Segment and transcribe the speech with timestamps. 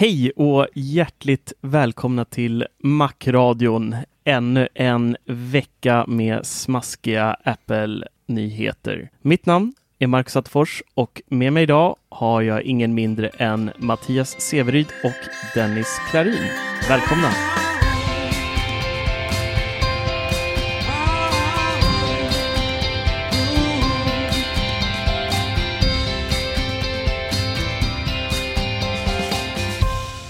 [0.00, 3.96] Hej och hjärtligt välkomna till Macradion.
[4.24, 9.10] Ännu en vecka med smaskiga Apple-nyheter.
[9.22, 14.40] Mitt namn är Marcus Attefors och med mig idag har jag ingen mindre än Mattias
[14.40, 16.48] Severyd och Dennis Klarin.
[16.88, 17.30] Välkomna!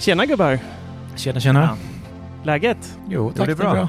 [0.00, 0.58] Tjena gubbar!
[1.16, 1.76] Tjena, tjena.
[2.44, 2.98] Läget?
[3.08, 3.88] Jo, tack, det är bra.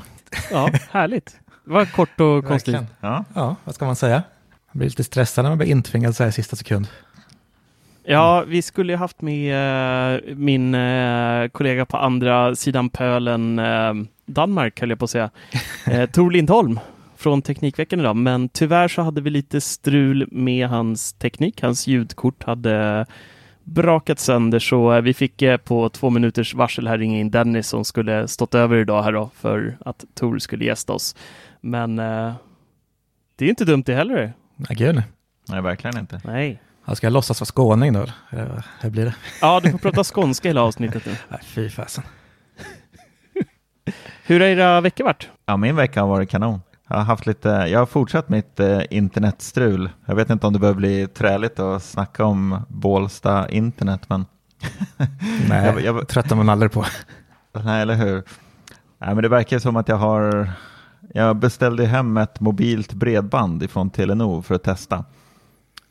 [0.51, 1.39] Ja, härligt.
[1.65, 2.75] Det var kort och konstigt.
[3.01, 3.23] Ja.
[3.33, 4.23] Ja, vad ska man säga?
[4.71, 6.87] Man blir lite stressad när man blir intvingad så här i sista sekund.
[8.03, 13.93] Ja, vi skulle ju haft med eh, min eh, kollega på andra sidan pölen, eh,
[14.25, 15.29] Danmark höll jag på att säga,
[15.85, 16.79] eh, Tor Lindholm
[17.17, 18.15] från Teknikveckan idag.
[18.15, 21.61] Men tyvärr så hade vi lite strul med hans teknik.
[21.61, 23.05] Hans ljudkort hade
[23.63, 27.67] brakat sönder så eh, vi fick eh, på två minuters varsel här ringa in Dennis
[27.67, 31.15] som skulle stått över idag här då för att Tor skulle gästa oss.
[31.61, 32.33] Men eh,
[33.35, 34.33] det är inte dumt det heller.
[34.55, 35.03] Nej, gud.
[35.49, 36.21] Nej, verkligen inte.
[36.23, 36.61] Nej.
[36.85, 38.05] Jag ska jag låtsas vara skåning då?
[38.29, 39.15] eller Hur blir det?
[39.41, 41.15] Ja, du får prata skånska hela avsnittet nu.
[41.29, 42.03] Nej, fy fasen.
[44.25, 45.29] Hur har era veckor varit?
[45.45, 46.61] Ja, min vecka har varit kanon.
[46.91, 49.89] Jag har, haft lite, jag har fortsatt mitt eh, internetstrul.
[50.05, 54.25] Jag vet inte om det börjar bli träligt att snacka om Bålsta internet, men
[55.49, 56.85] Nej, Jag- jag- tröttar man aldrig på.
[57.63, 58.15] nej, eller hur?
[58.99, 60.51] Nej, men det verkar som att jag har...
[61.13, 65.05] Jag beställde hem ett mobilt bredband ifrån Telenor för att testa.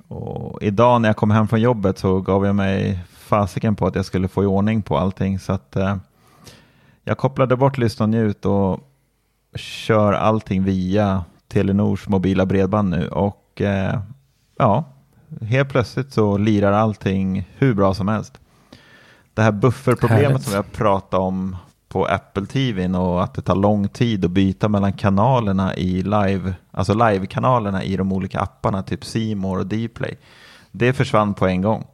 [0.08, 3.94] Och idag när jag kom hem från jobbet så gav jag mig fasiken på att
[3.94, 5.38] jag skulle få i ordning på allting.
[5.38, 5.96] Så att eh,
[7.04, 8.80] jag kopplade bort lyssna och njut och
[9.54, 13.08] kör allting via Telenors mobila bredband nu.
[13.08, 14.00] Och eh,
[14.58, 14.84] ja,
[15.42, 18.40] helt plötsligt så lirar allting hur bra som helst.
[19.34, 20.42] Det här bufferproblemet Härligt.
[20.42, 21.56] som jag pratade om
[21.88, 26.54] på Apple TV och att det tar lång tid att byta mellan kanalerna i live,
[26.70, 29.00] alltså live-kanalerna i de olika apparna, typ
[29.36, 30.16] More och Dplay.
[30.70, 31.86] Det försvann på en gång.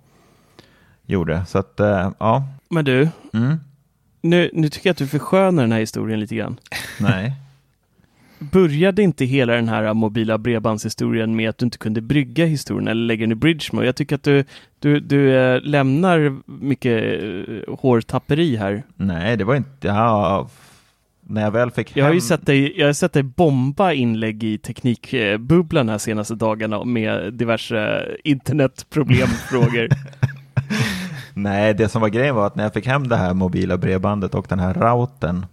[1.07, 2.45] Gjorde, så att eh, ja.
[2.71, 3.61] Men du, Mm.
[4.21, 6.57] nu, nu tycker jag att du förskönar den här historien lite grann.
[7.01, 7.33] Nej.
[8.39, 13.07] Började inte hela den här mobila bredbandshistorien med att du inte kunde brygga historien eller
[13.07, 13.87] lägga den i bridge mode?
[13.87, 14.45] Jag tycker att du,
[14.79, 18.83] du, du eh, lämnar mycket eh, hårtapperi här.
[18.97, 19.87] Nej, det var inte...
[19.87, 20.49] Ja,
[21.29, 22.29] när jag väl fick Jag har ju hem...
[22.29, 28.07] sett dig, jag har sett dig bomba inlägg i teknikbubblan här senaste dagarna med diverse
[28.25, 29.89] internetproblemfrågor.
[31.35, 34.35] Nej, det som var grejen var att när jag fick hem det här mobila bredbandet
[34.35, 35.47] och den här routern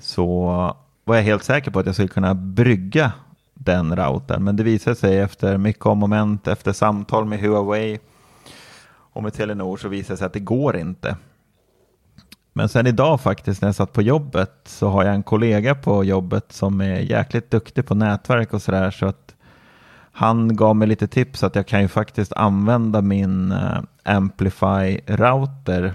[0.00, 0.76] så
[1.12, 3.12] var jag helt säker på att jag skulle kunna brygga
[3.54, 4.44] den routern.
[4.44, 7.98] Men det visade sig efter mycket om och men, efter samtal med Huawei
[8.88, 11.16] och med Telenor så visade det sig att det går inte.
[12.52, 16.04] Men sen idag faktiskt när jag satt på jobbet så har jag en kollega på
[16.04, 19.34] jobbet som är jäkligt duktig på nätverk och sådär så att
[20.12, 25.92] han gav mig lite tips att jag kan ju faktiskt använda min eh, Amplify-router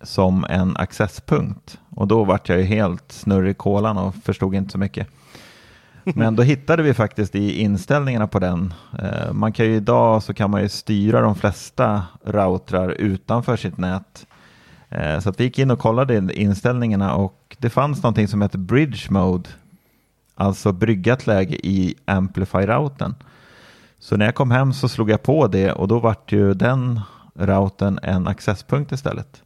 [0.00, 1.78] som en accesspunkt.
[1.98, 5.08] Och då vart jag ju helt snurrig i kolan och förstod inte så mycket.
[6.04, 8.74] Men då hittade vi faktiskt i inställningarna på den.
[8.98, 13.78] Eh, man kan ju idag så kan man ju styra de flesta routrar utanför sitt
[13.78, 14.26] nät.
[14.88, 18.58] Eh, så att vi gick in och kollade inställningarna och det fanns någonting som heter
[18.58, 19.48] bridge mode.
[20.34, 23.14] Alltså bryggat läge i Amplify-routern.
[23.98, 27.00] Så när jag kom hem så slog jag på det och då vart ju den
[27.34, 29.42] routern en accesspunkt istället.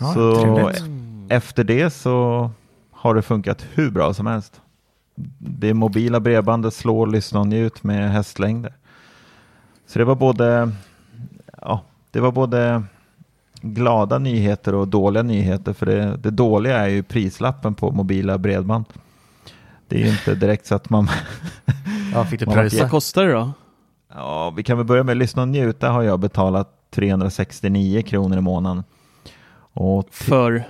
[0.00, 0.84] Ja, så trevligt.
[1.28, 2.50] efter det så
[2.90, 4.60] har det funkat hur bra som helst.
[5.38, 8.72] Det mobila bredbandet slår lyssna och njut med hästlängder.
[9.86, 10.72] Så det var både,
[11.62, 12.82] ja, det var både
[13.60, 15.72] glada nyheter och dåliga nyheter.
[15.72, 18.84] För det, det dåliga är ju prislappen på mobila bredband.
[19.88, 21.08] Det är ju inte direkt så att man...
[22.14, 22.82] Ja, fick du Man pröjsa?
[22.82, 23.52] Vad kostar det då?
[24.14, 28.40] Ja, vi kan väl börja med lyssna och njuta har jag betalat 369 kronor i
[28.40, 28.84] månaden.
[29.76, 30.68] Och För?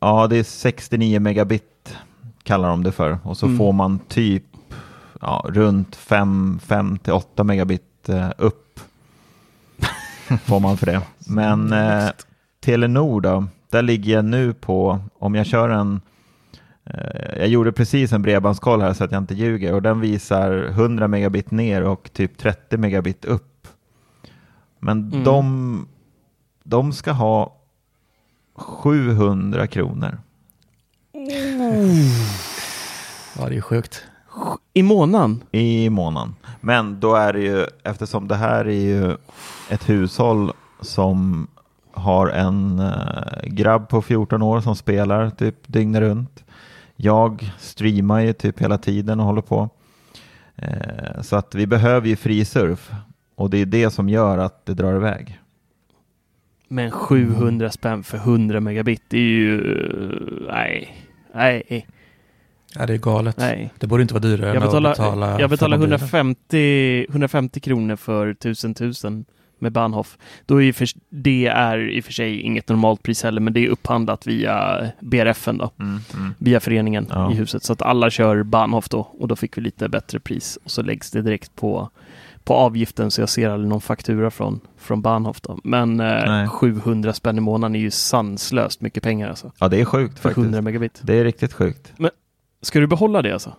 [0.00, 1.96] Ja, det är 69 megabit
[2.42, 3.18] kallar de det för.
[3.22, 3.58] Och så Mm.
[3.58, 4.44] får man typ
[5.20, 8.80] ja, runt 5, 5 till 8 megabit eh, upp.
[10.44, 11.00] får man för det.
[11.26, 12.08] Men eh,
[12.60, 16.00] Telenor då, där ligger jag nu på, om jag kör en
[16.84, 20.52] eh, jag gjorde precis en bredbandskoll här så att jag inte ljuger och den visar
[20.68, 23.68] 100 megabit ner och typ 30 megabit upp.
[24.78, 25.24] Men Mm.
[25.24, 25.86] de,
[26.64, 27.56] de ska ha
[28.54, 30.18] 700 kronor.
[33.38, 34.04] Ja, det är sjukt.
[34.74, 35.40] I månaden?
[35.52, 36.34] i månaden.
[36.60, 39.16] Men då är det ju, eftersom det här är ju
[39.70, 41.46] ett hushåll som
[41.92, 46.44] har en eh, grabb på 14 år som spelar typ dygnet runt.
[46.96, 49.68] Jag streamar ju typ hela tiden och håller på.
[50.56, 52.92] Eh, så att vi behöver ju fri surf
[53.34, 55.40] och det är det som gör att det drar iväg.
[56.74, 59.60] Men 700 spänn för 100 megabit, det är ju...
[60.48, 60.96] Nej.
[61.34, 61.86] Nej.
[62.74, 63.36] Ja, det är galet.
[63.38, 63.72] Nej.
[63.78, 66.00] Det borde inte vara dyrare Jag än betalar, att betala jag betalar för mobilen.
[66.00, 69.24] 150, 150 kronor för 1000 tusen
[69.58, 70.18] med Bahnhof.
[70.46, 73.52] Då är ju för, det är i och för sig inget normalt pris heller, men
[73.52, 76.34] det är upphandlat via BRFen då, Mm, mm.
[76.38, 77.32] via föreningen Ja.
[77.32, 77.62] i huset.
[77.62, 80.82] Så att alla kör Bahnhof då och då fick vi lite bättre pris och så
[80.82, 81.90] läggs det direkt på,
[82.44, 85.58] på avgiften så jag ser aldrig någon faktura från, från Bahnhof då.
[85.64, 86.48] Men eh, Nej.
[86.48, 89.52] 700 spänn i månaden är ju sanslöst mycket pengar alltså.
[89.58, 90.44] Ja, det är sjukt För faktiskt.
[90.44, 91.00] 100 megabit.
[91.02, 91.92] Det är riktigt sjukt.
[92.62, 93.52] Ska du behålla det alltså?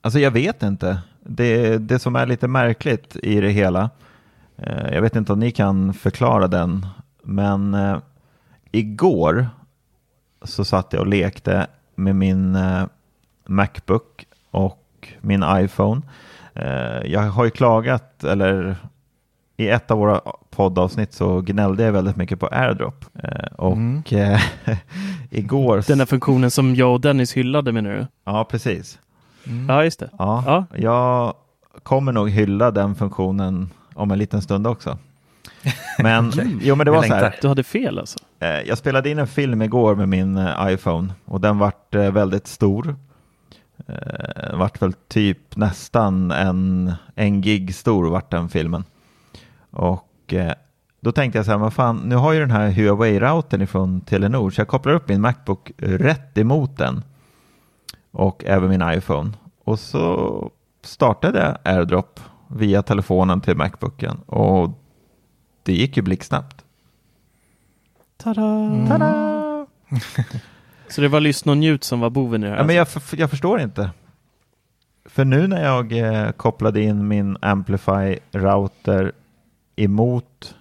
[0.00, 0.98] Alltså jag vet inte.
[1.20, 3.90] Det, det som är lite märkligt i det hela,
[4.56, 6.86] eh, jag vet inte om ni kan förklara den,
[7.22, 7.98] men eh,
[8.70, 9.48] igår
[10.42, 12.84] så satt jag och lekte med min eh,
[13.46, 16.02] Macbook och min iPhone.
[16.54, 18.76] Eh, jag har ju klagat, eller
[19.56, 20.20] i ett av våra
[20.50, 23.04] poddavsnitt så gnällde jag väldigt mycket på AirDrop.
[23.22, 24.02] Eh, och Mm.
[24.10, 24.40] eh,
[25.30, 25.84] igår...
[25.86, 28.06] Den här funktionen som jag och Dennis hyllade menar du?
[28.24, 28.98] Ja, precis.
[29.46, 29.68] Mm.
[29.68, 30.10] Ja, just det.
[30.18, 30.64] Ja, Ja.
[30.78, 31.34] jag
[31.82, 34.98] kommer nog hylla den funktionen om en liten stund också.
[35.98, 36.32] Men,
[36.62, 37.34] jo, men det var så här.
[37.42, 38.18] Du hade fel alltså?
[38.66, 42.96] Jag spelade in en film igår med min iPhone och den vart väldigt stor.
[43.86, 48.84] Eh, vart väl typ nästan en, en gig stor vart den filmen.
[49.70, 50.52] Och eh,
[51.00, 54.50] då tänkte jag så här, vad fan, nu har ju den här Huawei-routern ifrån Telenor,
[54.50, 57.02] så jag kopplar upp min Macbook rätt emot den.
[58.10, 59.32] Och även min iPhone.
[59.64, 60.50] Och så
[60.82, 64.16] startade jag AirDrop via telefonen till Macbooken.
[64.26, 64.70] Och
[65.62, 66.64] det gick ju blixtsnabbt.
[68.16, 68.42] Tada!
[68.42, 69.66] Mm.
[70.90, 72.58] Så det var lyssna och njut som var boven i det här?
[72.58, 73.90] Ja, men jag, f- jag förstår inte.
[75.04, 79.12] För nu när jag eh, kopplade in min Amplify-router
[79.76, 80.54] emot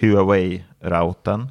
[0.00, 1.46] Huawei-routern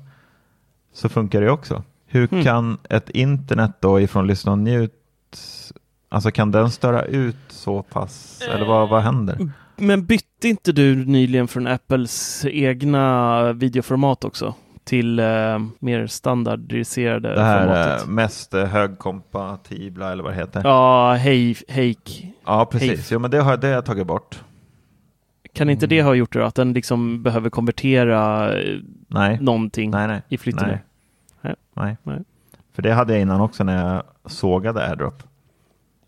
[0.93, 1.83] så funkar det också.
[2.05, 2.43] Hur Mm.
[2.43, 4.93] kan ett internet då ifrån lyssna och njut,
[6.09, 9.49] alltså kan den störa ut så pass, eller vad, vad händer?
[9.75, 14.53] Men bytte inte du nyligen från Apples egna videoformat också?
[14.87, 18.01] Till eh, mer standardiserade Det här formatet?
[18.01, 20.61] eh, mest eh, högkompatibla eller vad det heter.
[20.63, 22.27] Ja, hej, hejk.
[22.45, 23.11] Ja, precis.
[23.11, 24.43] Jo, men det har, det har jag tagit bort.
[25.53, 26.45] Kan inte det ha gjort det då?
[26.45, 30.21] Att den liksom behöver konvertera eh, Nej, någonting nej, nej.
[30.29, 30.67] i flytten?
[30.67, 30.83] Nej.
[31.41, 31.55] Nej.
[31.73, 31.97] Nej.
[32.03, 32.19] Nej.
[32.75, 35.23] För det hade jag innan också när jag sågade AirDrop.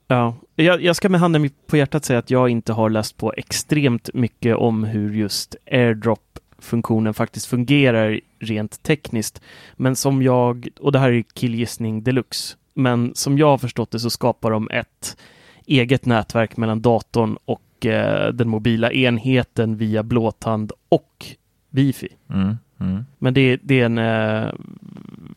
[0.08, 3.34] Ja, jag, jag ska med handen på hjärtat säga att jag inte har läst på
[3.38, 9.42] extremt mycket om hur just AirDrop-funktionen faktiskt fungerar rent tekniskt.
[9.76, 14.00] Men som jag, och det här är killgissning deluxe, men som jag har förstått det
[14.00, 15.18] så skapar de ett
[15.66, 21.26] eget nätverk mellan datorn och eh, den mobila enheten via blåtand och
[21.70, 22.10] wifi.
[22.30, 23.06] Mm, mm.
[23.18, 24.52] Men det, det är en eh,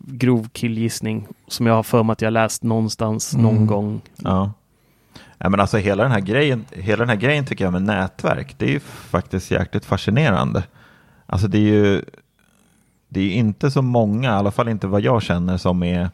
[0.01, 3.67] grov killgissning som jag har för mig att jag läst någonstans någon Mm.
[3.67, 4.53] gång Ja.
[5.39, 8.55] Ja, men alltså hela den här grejen, hela den här grejen tycker jag med nätverk,
[8.59, 10.65] det är ju faktiskt jäkligt fascinerande.
[11.27, 12.03] Alltså det är ju,
[13.13, 16.11] det är inte så många, i alla fall inte vad jag känner, som är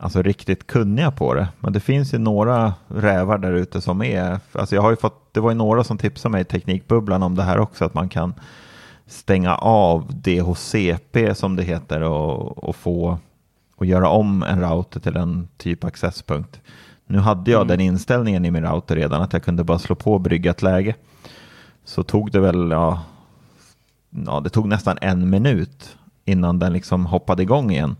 [0.00, 1.48] alltså riktigt kunniga på det.
[1.60, 5.40] Men det finns ju några rävar där ute som är, alltså jag har fått, det
[5.40, 8.34] var ju några som tipsade mig i Teknikbubblan om det här också, att man kan
[9.06, 13.18] stänga av DHCP som det heter och, och få
[13.76, 16.60] och göra om en router till en typ accesspunkt.
[17.06, 17.68] Nu hade jag mm.
[17.68, 20.94] den inställningen i min router redan att jag kunde bara slå på bryggat läge.
[21.84, 23.00] Så tog det väl, ja,
[24.26, 27.96] ja det tog nästan en minut innan den liksom hoppade igång igen.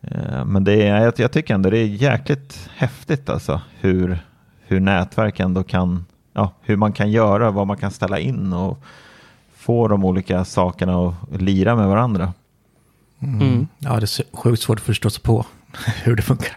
[0.00, 4.18] Eh, men det är, jag tycker ändå det är jäkligt häftigt alltså hur,
[4.60, 8.78] hur nätverk ändå kan, ja, hur man kan göra, vad man kan ställa in och
[9.54, 12.32] få de olika sakerna att lira med varandra.
[13.18, 13.40] Mm.
[13.40, 13.68] Mm.
[13.78, 15.46] Ja, det är sjukt svårt att förstå sig på
[16.04, 16.56] hur det funkar.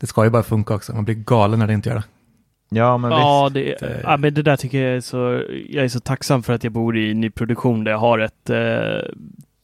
[0.00, 2.04] Det ska ju bara funka också, man blir galen när det inte gör det.
[2.72, 3.80] Ja, men ja, visst.
[3.80, 6.64] Det, ja, men det där tycker jag är så, jag är så tacksam för att
[6.64, 9.12] jag bor i nyproduktion där jag har ett eh,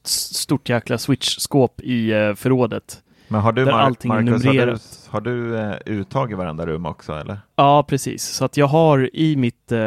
[0.05, 3.03] stort jäkla switch-skåp i eh, förrådet.
[3.29, 7.13] Men har du, Mar Marcus, har du, har du eh, uttag i varenda rum också
[7.13, 7.39] eller?
[7.57, 8.23] Ja, precis.
[8.25, 9.81] Så att jag har i mitt eh,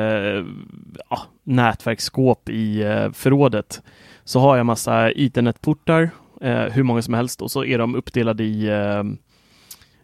[1.09, 3.81] ja, nätverksskåp i eh, förrådet
[4.23, 6.09] så har jag massa internetportar,
[6.41, 9.03] eh, hur många som helst, och så är de uppdelade i eh,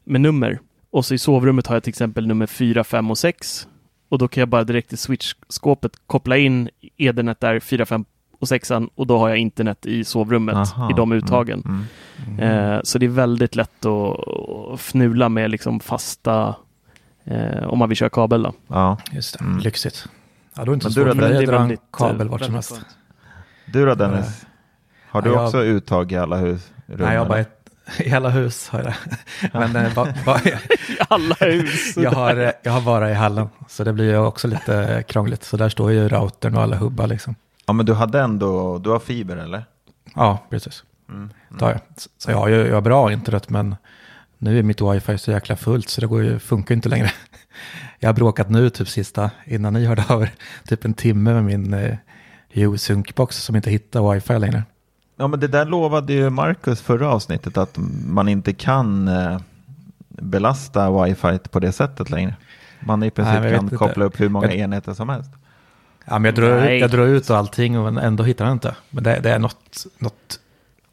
[0.03, 0.59] med nummer.
[0.95, 3.67] Och så i sovrummet har jag till exempel nummer 4, 5 och 6.
[4.09, 8.05] Och då kan jag bara direkt i switch-skåpet koppla in Ethernet där 4, 5
[8.39, 10.91] och 6 och då har jag internet i sovrummet Aha.
[10.91, 11.63] i de uttagen.
[11.65, 11.85] Mm,
[12.27, 12.73] mm, mm.
[12.73, 16.55] Eh, så det är väldigt lätt att, att fnula med liksom fasta
[17.23, 18.43] eh, om man vill köra kabel.
[18.43, 18.53] Då.
[18.67, 19.45] Ja, just det.
[19.45, 19.59] Mm.
[19.59, 20.07] Lyxigt.
[20.55, 22.53] Ja, då är det inte så svårt för dig att dra en kabel vart som
[22.53, 22.81] helst.
[23.65, 24.45] Du då Dennis?
[25.09, 25.45] Har du ja, jag...
[25.45, 26.71] också uttag i alla hus?
[26.85, 27.64] Nej, jag har bara ett,
[27.99, 29.67] i alla hus har jag det.
[29.73, 30.53] Men, ba, ba, I
[31.09, 31.97] alla hus?
[31.97, 35.43] jag, har, eh, jag har bara i hallen, så det blir ju också lite krångligt.
[35.43, 37.35] Så där står ju routern och alla hubbar liksom.
[37.65, 39.65] Ja, men du hade ändå, du har fiber eller?
[40.15, 40.83] Ja, precis.
[41.09, 41.19] Mm.
[41.19, 41.31] Mm.
[41.59, 41.79] jag.
[42.17, 43.75] Så jag har ju jag har bra internet, men
[44.37, 47.11] nu är mitt wifi så jäkla fullt så det går ju, funkar inte längre.
[47.99, 50.31] Jag har bråkat nu typ sista, innan ni hörde av er,
[50.67, 51.97] typ en timme med min eh,
[52.51, 54.63] U-Sync-box som inte hittar wifi längre.
[55.15, 59.39] Ja, men det där lovade ju Marcus förra avsnittet att man inte kan eh,
[60.07, 62.35] belasta wifi på det sättet längre.
[62.79, 64.55] Man i princip Nej, kan koppla upp hur många jag...
[64.55, 65.31] enheter som helst.
[66.05, 68.75] Ja, men jag drar, ut, jag drar ut allting och ändå hittar jag inte.
[68.89, 70.39] Men det, det är något, något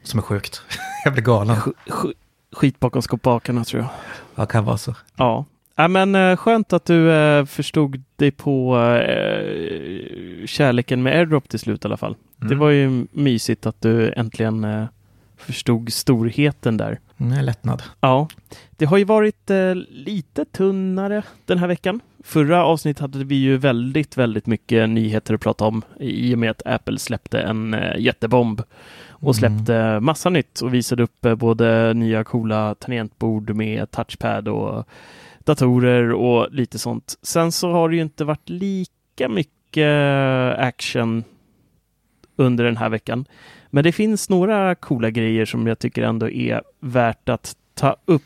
[0.03, 0.63] som är sjukt.
[1.05, 1.57] jag blir galen.
[1.57, 2.07] Sk, sk,
[2.53, 3.91] skit bakom skopakarna tror jag.
[4.35, 4.95] Ja, kan vara så.
[5.17, 5.45] Ja.
[5.75, 11.59] Ja, men uh, skönt att du uh, förstod dig på uh, kärleken med AirDrop till
[11.59, 12.17] slut i alla fall.
[12.41, 12.49] Mm.
[12.49, 14.87] Det var ju mysigt att du äntligen
[15.37, 16.99] förstod storheten där.
[17.21, 17.83] Mm, lättnad.
[18.01, 18.29] Ja,
[18.71, 19.51] det har ju varit
[19.89, 22.01] lite tunnare den här veckan.
[22.25, 26.51] Förra avsnittet hade vi ju väldigt, väldigt mycket nyheter att prata om i och med
[26.51, 28.63] att Apple släppte en jättebomb
[29.09, 29.35] och mm.
[29.35, 30.05] släppte mm.
[30.05, 34.89] massa nytt och visade upp både nya coola tangentbord med touchpad och
[35.47, 37.19] datorer och lite sånt.
[37.23, 41.25] Sen så har det ju inte varit lika mycket action
[42.37, 43.25] under den här veckan.
[43.71, 48.23] Men det finns några coola grejer som jag tycker ändå är värt att ta upp.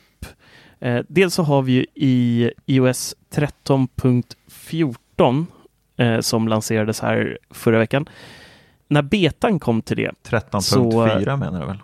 [0.80, 5.46] Eh, dels så har vi ju i iOS 13.14
[5.96, 8.08] eh, som lanserades här förra veckan.
[8.88, 10.10] När betan kom till det.
[10.22, 11.78] 13.4 menar du väl?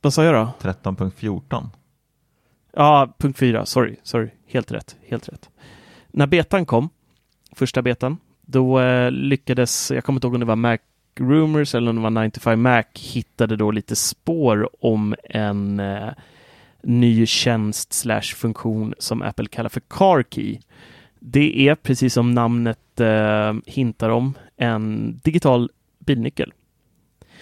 [0.00, 0.52] Vad sa jag då?
[0.60, 1.68] 13.14.
[2.76, 5.50] Ja, punkt 4, sorry, sorry, helt rätt, helt rätt.
[6.08, 6.88] När betan kom,
[7.52, 10.78] första betan, då eh, lyckades, jag kommer inte ihåg om det var Mac
[11.16, 16.10] Rumors eller om det var 95 Mac, hittade då lite spår om en eh,
[16.82, 20.58] ny tjänst slash funktion som Apple kallar för Car Key.
[21.20, 26.52] Det är precis som namnet eh, hintar om en digital bilnyckel.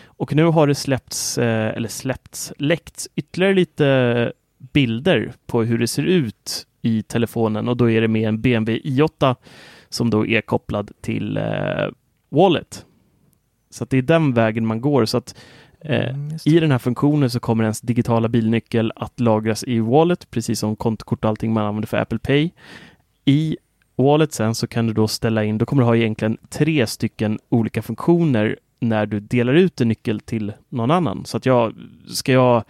[0.03, 4.33] Och nu har det släppts, eh, eller släppts, läckts ytterligare lite
[4.73, 8.91] bilder på hur det ser ut i telefonen och då är det med en BMW
[8.91, 9.37] i8
[9.89, 11.89] som då är kopplad till eh,
[12.29, 12.87] Wallet.
[13.71, 15.05] Så det är den vägen man går.
[15.05, 15.37] Så att
[15.81, 20.31] eh, mm, i den här funktionen så kommer ens digitala bilnyckel att lagras i Wallet,
[20.31, 22.51] precis som kontokort och allting man använder för Apple Pay.
[23.25, 23.57] I
[23.97, 27.39] Wallet sen så kan du då ställa in, då kommer du ha egentligen tre stycken
[27.49, 31.25] olika funktioner när du delar ut en nyckel till någon annan.
[31.25, 31.75] Så att jag,
[32.07, 32.65] ska jag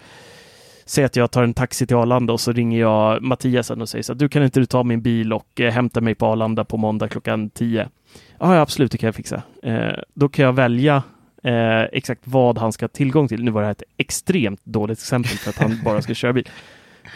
[0.92, 4.02] Säg att jag tar en taxi till Arlanda och så ringer jag Mattias och säger
[4.02, 6.64] så att du kan inte du ta min bil och eh, hämta mig på Arlanda
[6.64, 7.88] på måndag klockan 10?
[8.38, 9.42] Ja, absolut, det kan jag fixa.
[9.62, 11.02] Eh, då kan jag välja
[11.42, 13.44] eh, exakt vad han ska ha tillgång till.
[13.44, 16.49] Nu var det här ett extremt dåligt exempel för att han bara ska köra bil.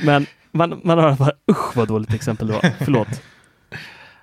[0.05, 2.73] Men Man, man har bara, usch vad dåligt exempel det var.
[2.85, 3.23] Förlåt.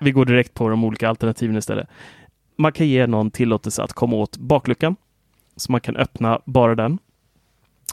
[0.00, 1.88] Vi går direkt på de olika alternativen istället.
[2.56, 4.96] Man kan ge någon tillåtelse att komma åt bakluckan.
[5.56, 6.98] Så man kan öppna bara den.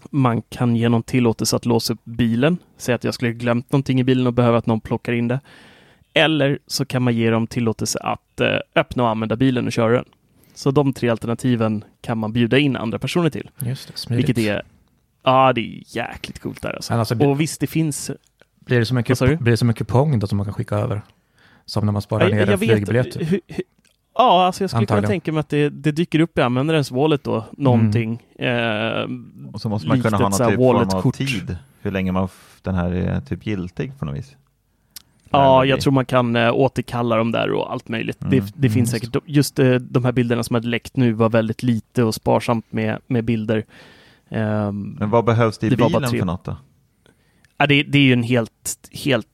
[0.09, 2.57] Man kan ge någon tillåtelse att låsa upp bilen.
[2.77, 5.39] Säg att jag skulle glömt någonting i bilen och behöver att någon plockar in det.
[6.13, 9.93] Eller så kan man ge dem tillåtelse att eh, öppna och använda bilen och köra
[9.93, 10.05] den.
[10.53, 13.49] Så de tre alternativen kan man bjuda in andra personer till.
[13.59, 14.29] Just det, smidigt.
[14.29, 14.61] Vilket är,
[15.23, 16.93] ja det är jäkligt coolt där alltså.
[16.93, 18.11] Alltså, och visst, det finns,
[18.59, 19.37] Blir det Vad sa du?
[19.37, 21.01] blir det så mycket pong då som man kan skicka över?
[21.65, 23.11] Som när man sparar ner en flygbiljett?
[23.11, 23.31] typ.
[23.31, 23.63] hur, hur,
[24.17, 25.01] ja, alltså jag skulle Antagligen.
[25.03, 28.23] kunna tänka mig att det, det dyker upp i användarens wallet då, någonting.
[28.35, 29.07] Eh,
[29.53, 31.57] Och så måste man kunna ha någon typ form av tid.
[31.81, 32.27] Hur länge man
[32.61, 34.35] den här är typ giltig på något vis.
[35.33, 38.21] Ja, jag tror man kan äh, återkalla dem där och allt möjligt.
[38.21, 40.95] Mm, Det, det mm, finns just säkert, just eh, de här bilderna som hade läckt
[40.97, 43.65] nu var väldigt lite och sparsamt med, med bilder.
[44.29, 46.55] Ehm, Men vad behövs det i Det bilen för något då?
[47.57, 49.27] Ja, det, det är ju en helt, helt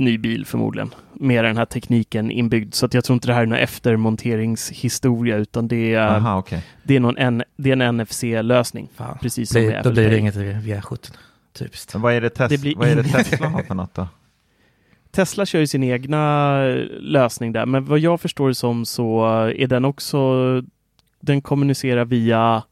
[0.00, 0.94] ny bil förmodligen.
[1.14, 2.74] Med den här tekniken inbyggd.
[2.74, 6.64] Så att jag tror inte det här är någon eftermonteringshistoria utan det är, Aha, okej.
[6.82, 8.88] det är, någon N, det är en NFC-lösning.
[9.20, 11.12] Precis som Blir, då blir det inget V17.
[11.52, 11.94] Typiskt.
[11.94, 13.94] Men vad är det, tes- Det blir vad är det inget- Tesla har för något
[13.94, 14.08] då?
[15.12, 19.24] Tesla kör ju sin egna eh, lösning där, men vad jag förstår det som så
[19.56, 20.28] är den också,
[21.20, 22.62] den kommunicerar via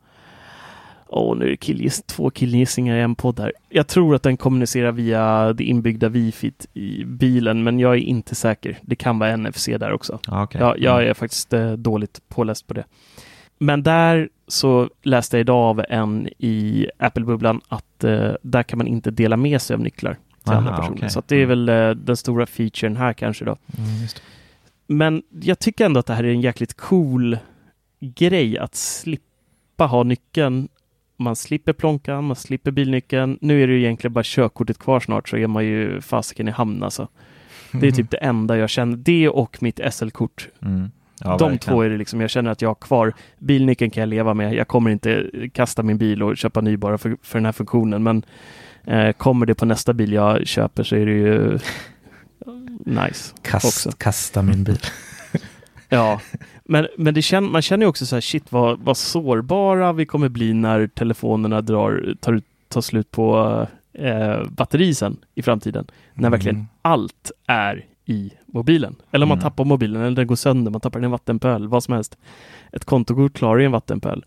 [1.10, 3.52] Åh, nu är det killgiss, två killgissningar i en podd här.
[3.68, 8.34] Jag tror att den kommunicerar via det inbyggda wifi i bilen, men jag är inte
[8.34, 8.78] säker.
[8.82, 10.18] Det kan vara NFC där också.
[10.26, 10.60] Ja, okej.
[10.60, 11.10] Ja, jag Mm.
[11.10, 12.84] är faktiskt eh, dåligt påläst på det.
[13.58, 18.86] Men där så läste jag idag av en i Apple-bubblan att eh, där kan man
[18.86, 20.96] inte dela med sig av nycklar till Aha, andra personer.
[20.96, 21.10] okej.
[21.10, 23.56] Så det är väl eh, den stora featuren här kanske då.
[23.78, 23.88] Mm.
[24.86, 27.38] Men jag tycker ändå att det här är en jäkligt cool
[28.00, 30.68] grej att slippa ha nyckeln.
[31.20, 33.38] Man slipper plånkan, man slipper bilnyckeln.
[33.40, 36.50] Nu är det ju egentligen bara körkortet kvar snart så är man ju fasiken i
[36.50, 37.08] hamn alltså.
[37.72, 38.96] Det är typ det enda jag känner.
[38.96, 40.48] Det och mitt SL-kort.
[40.62, 40.90] Mm.
[41.20, 41.58] Ja, De verkligen.
[41.58, 43.12] två är det liksom, jag känner att jag har kvar.
[43.38, 44.54] Bilnyckeln kan jag leva med.
[44.54, 48.02] Jag kommer inte kasta min bil och köpa ny bara för, för den här funktionen.
[48.02, 48.22] Men
[48.85, 51.59] eh, kommer det på nästa bil jag köper så är det ju
[52.85, 53.35] nice.
[53.42, 54.78] Kast, kasta min bil.
[55.88, 56.20] Ja,
[56.64, 60.07] men, men det känn, man känner ju också så här, shit vad, vad sårbara vi
[60.07, 65.87] kommer bli när telefonerna drar, tar, tar slut på eh, batteri sen i framtiden.
[66.14, 66.66] När verkligen Mm.
[66.83, 68.96] allt är i mobilen.
[69.11, 69.42] Eller om man Mm.
[69.42, 72.16] tappar mobilen eller den går sönder, man tappar den i en vattenpöl, vad som helst.
[72.72, 74.24] Ett kontokort klarar ju en vattenpöl.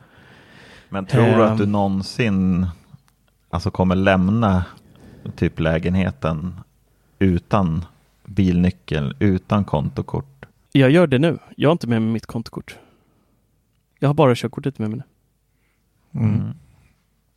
[0.89, 1.71] Men tror du att du Ehm.
[1.71, 2.67] någonsin
[3.50, 4.65] alltså kommer lämna
[5.36, 6.54] typ lägenheten
[7.19, 7.86] utan
[8.26, 10.31] bilnyckel, utan kontokort?
[10.71, 11.39] Jag gör det nu.
[11.55, 12.77] Jag har inte med mig mitt kontokort.
[13.99, 15.03] Jag har bara körkortet med mig nu.
[16.21, 16.53] Mm.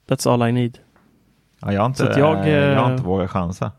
[0.08, 0.78] That's all I need.
[1.60, 3.72] Ja, jag, har inte, jag, jag, jag har eh, inte vågat chansa.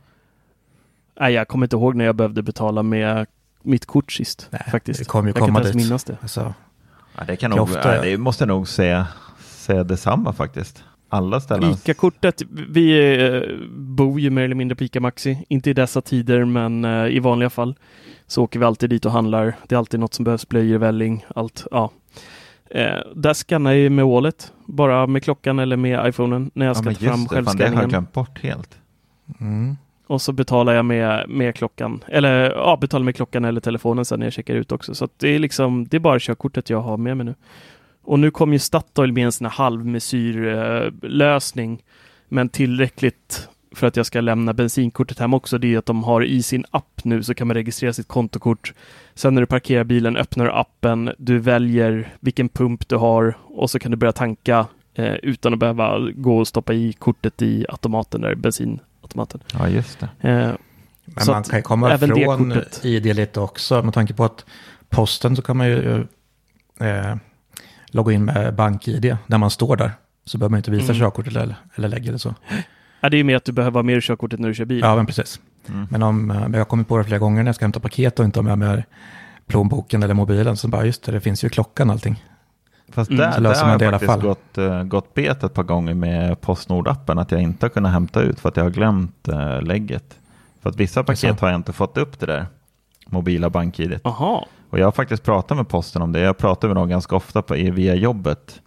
[1.19, 3.27] Nej, jag kommer inte ihåg när jag behövde betala med
[3.61, 4.47] mitt kort sist.
[4.51, 4.99] Nej, faktiskt.
[4.99, 5.85] det kommer ju jag kan komma inte ens dit.
[5.85, 6.17] minnas det.
[6.21, 6.53] Alltså,
[7.17, 9.07] Ja, det, kan nog, ofta- ja, det måste nog säga,
[9.39, 10.83] säga detsamma faktiskt.
[11.09, 11.71] Alla ställen.
[11.71, 15.45] ICA-kortet, vi eh, bor ju mer eller mindre på ICA Maxi.
[15.49, 17.75] Inte i dessa tider, men eh, i vanliga fall
[18.27, 19.55] så åker vi alltid dit och handlar.
[19.67, 21.67] Det är alltid något som behövs, blöjor, välling, allt.
[21.71, 21.91] Ja.
[22.69, 26.75] Eh, där skannar jag med Wallet, bara med klockan eller med iPhonen när jag ja,
[26.75, 27.89] ska men ta fram det, fan, det har jag självskanningen.
[27.89, 28.77] glömt bort helt.
[29.39, 29.77] mm.
[30.07, 34.19] Och så betalar jag med, med klockan, eller ja, betalar med klockan eller telefonen sen
[34.19, 34.95] när jag checkar ut också.
[34.95, 37.35] Så att det är liksom, det är bara körkortet jag har med mig nu.
[38.03, 41.83] Och nu kom ju Statoil med en sån här halvmesyrlösning,
[42.29, 45.57] men tillräckligt för att jag ska lämna bensinkortet hem också.
[45.57, 48.73] Det är att de har i sin app nu så kan man registrera sitt kontokort.
[49.15, 53.69] Sen när du parkerar bilen öppnar du appen, du väljer vilken pump du har och
[53.69, 57.65] så kan du börja tanka eh, utan att behöva gå och stoppa i kortet i
[57.69, 59.39] automaten där, bensinautomaten.
[59.53, 60.29] Ja, just det.
[60.29, 60.51] Eh,
[61.05, 63.83] Men man kan ju komma det ifrån kortet- ID lite också.
[63.83, 64.45] Med tanke på att
[64.89, 65.99] posten så kan man ju
[66.79, 67.15] eh,
[67.87, 69.91] logga in med bank-ID när man står där.
[70.25, 70.99] Så behöver man inte visa Mm.
[70.99, 72.35] körkortet eller, eller lägga det så.
[73.05, 74.65] Ja, det är ju mer att du behöver ha med dig körkortet när du kör
[74.65, 74.79] bil.
[74.79, 75.39] Ja, men precis.
[75.69, 75.87] Mm.
[75.91, 77.79] Men om, eh, men jag har kommit på det flera gånger när jag ska hämta
[77.79, 78.85] paket och inte har med mig
[79.47, 80.57] plånboken eller mobilen.
[80.57, 82.23] Så bara, just det, det finns ju klockan och allting.
[82.89, 84.21] Fast Mm, där, så där har jag i alla faktiskt fall.
[84.21, 88.21] gått, eh, gått bet ett par gånger med Postnord-appen att jag inte har kunnat hämta
[88.21, 90.19] ut för att jag har glömt uh, lägget.
[90.61, 92.45] För att vissa paket har jag inte fått upp det där
[93.07, 93.99] mobila bank-id.
[94.03, 94.45] Jaha.
[94.69, 96.19] Och jag har faktiskt pratat med posten om det.
[96.19, 98.61] Jag pratar med dem ganska ofta på, via jobbet.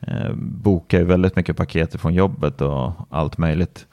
[0.00, 3.86] Eh, bokar ju väldigt mycket paket från jobbet och allt möjligt.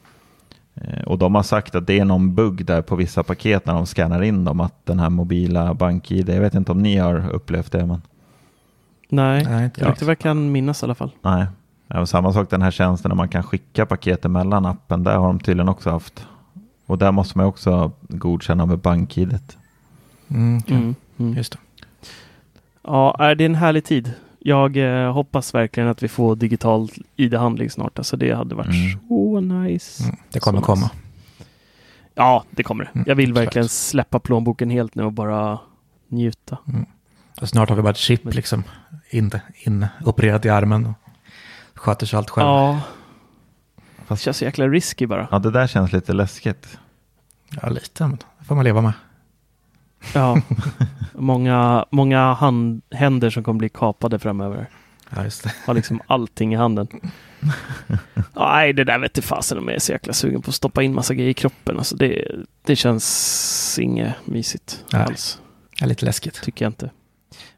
[0.76, 3.74] Eh, och de har sagt att det är någon bugg där på vissa paket när
[3.74, 7.30] de scannar in dem, att den här mobila bank-id, jag vet inte om ni har
[7.30, 8.02] upplevt det, men
[9.10, 9.88] Nej, Nej, inte ja.
[9.88, 9.88] riktigt.
[9.88, 11.12] inte vad jag kan minnas i alla fall.
[11.22, 11.46] nej.
[11.88, 15.28] Ja, samma sak den här tjänsten när man kan skicka paket mellan appen, där har
[15.28, 16.28] de tydligen också haft
[16.86, 19.58] Och där måste man också godkänna med bank-idet.
[20.28, 20.78] Mm, okej.
[20.78, 21.34] Mm, mm.
[21.34, 21.60] Just det.
[22.84, 24.14] Ja, är det en härlig tid.
[24.46, 27.98] Jag eh, hoppas verkligen att vi får digital ID-handling snart.
[28.00, 29.00] Alltså det hade varit Mm.
[29.08, 30.04] så nice.
[30.04, 30.82] Mm, det kommer Så komma.
[30.86, 30.96] nice.
[32.16, 32.90] Ja, det kommer det.
[32.94, 35.60] Mm, Jag vill verkligen släppa plånboken helt nu och bara
[36.08, 36.58] njuta.
[37.42, 38.64] Och snart har vi bara ett chip Men- liksom
[39.10, 39.32] in,
[39.64, 40.86] in opererat i armen.
[40.86, 42.48] Och sköter sig allt själv.
[42.48, 42.82] Ja,
[43.76, 45.28] det Fast, känns så jäkla risky bara.
[45.32, 46.78] ja, det där känns lite läskigt.
[47.62, 48.94] Ja, lite, men det får man leva med.
[50.14, 50.42] Ja,
[51.14, 54.70] många, många hand, händer som kommer bli kapade framöver.
[55.16, 55.54] Ja, just det.
[55.66, 56.88] Har liksom allting i handen.
[58.36, 60.84] Nej, det där vet inte fasen om jag är så jäkla sugen på att stoppa
[60.84, 61.78] in massa grejer i kroppen.
[61.78, 62.32] Alltså det,
[62.66, 65.02] det känns inget mysigt Nej.
[65.02, 65.40] alls.
[65.80, 66.42] Ja, lite läskigt.
[66.44, 66.90] Tycker jag inte.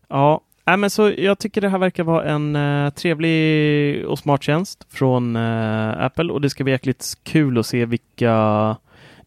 [0.10, 4.44] Ja, nej, men så jag tycker det här verkar vara en eh, trevlig och smart
[4.44, 8.78] tjänst från eh, Apple och det ska bli jäkligt kul att se vilka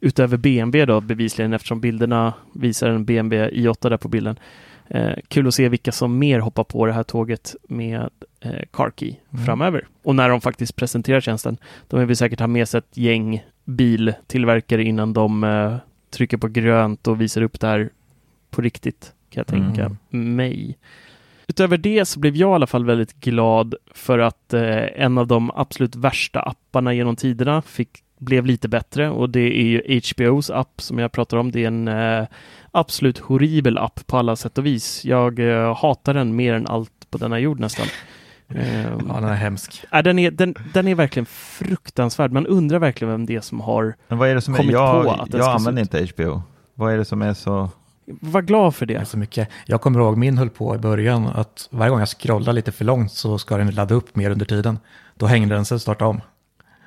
[0.01, 4.39] utöver BMW då bevisligen eftersom bilderna visar en BMW i8 där på bilden.
[4.91, 8.09] Eh, kul att se vilka som mer hoppar på det här tåget med
[8.41, 9.45] eh, CarKey Mm.
[9.47, 9.87] framöver.
[10.03, 11.57] Och när de faktiskt presenterar tjänsten.
[11.89, 15.77] De vill säkert ha med sig ett gäng biltillverkare innan de eh,
[16.11, 17.91] trycker på grönt och visar upp det här
[18.51, 19.67] på riktigt, kan jag Mm.
[19.75, 20.79] tänka mig.
[21.47, 25.27] Utöver det så blev jag i alla fall väldigt glad för att eh, en av
[25.27, 30.51] de absolut värsta apparna genom tiderna fick, blev lite bättre och det är ju HBOs
[30.51, 31.51] app som jag pratar om.
[31.51, 32.27] Det är en eh,
[32.73, 35.05] absolut horribel app på alla sätt och vis.
[35.05, 37.87] Jag eh, hatar den mer än allt på denna jord nästan.
[38.55, 39.85] Eh, Ja, den är hemsk.
[39.91, 42.33] ja, den, är, den, den är verkligen fruktansvärd.
[42.33, 43.95] Man undrar verkligen vem det är som har...
[44.09, 46.43] Men vad är det som är, Kommit på jag, att den jag använder inte HBO.
[46.75, 47.71] Vad är det som är så,
[48.07, 49.05] Var glad för Det är det.
[49.07, 49.49] så mycket.
[49.67, 52.85] Jag kommer ihåg min höll på i början att varje gång jag scrollar lite för
[52.85, 54.79] långt så ska den ladda upp mer under tiden.
[55.17, 56.21] Då hängde den sig och startade om.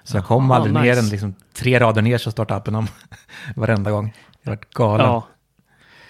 [0.04, 1.00] Så jag kom Jaha, aldrig ner nice.
[1.00, 2.88] än liksom tre rader ner så startade appen om
[3.56, 4.14] varenda gång.
[4.42, 5.06] Jag vart galen.
[5.06, 5.28] Ja.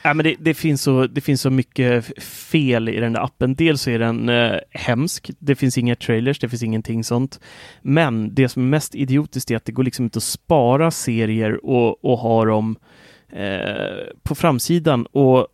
[0.03, 3.55] Ja, men det, det, finns så, det finns så mycket fel i den där appen.
[3.55, 5.31] Dels är den eh, hemsk.
[5.39, 7.39] Det finns inga trailers, det finns ingenting sånt.
[7.81, 11.65] Men det som är mest idiotiskt är att det går liksom inte att spara serier
[11.65, 12.75] och, och ha dem
[13.29, 15.47] eh, på framsidan och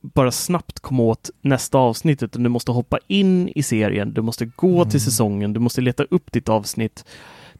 [0.00, 2.22] bara snabbt komma åt nästa avsnitt.
[2.22, 6.04] Utan du måste hoppa in i serien, du måste gå till säsongen, du måste leta
[6.04, 7.04] upp ditt avsnitt.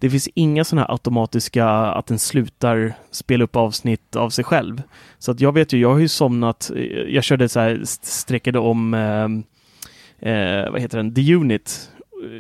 [0.01, 4.83] Det finns inga sådana här automatiska att den slutar spela upp avsnitt av sig själv.
[5.19, 8.07] Så att jag vet ju, jag har ju somnat, eh, jag körde så här, st-
[8.07, 11.91] sträckade om, eh, eh, vad heter den, The Unit.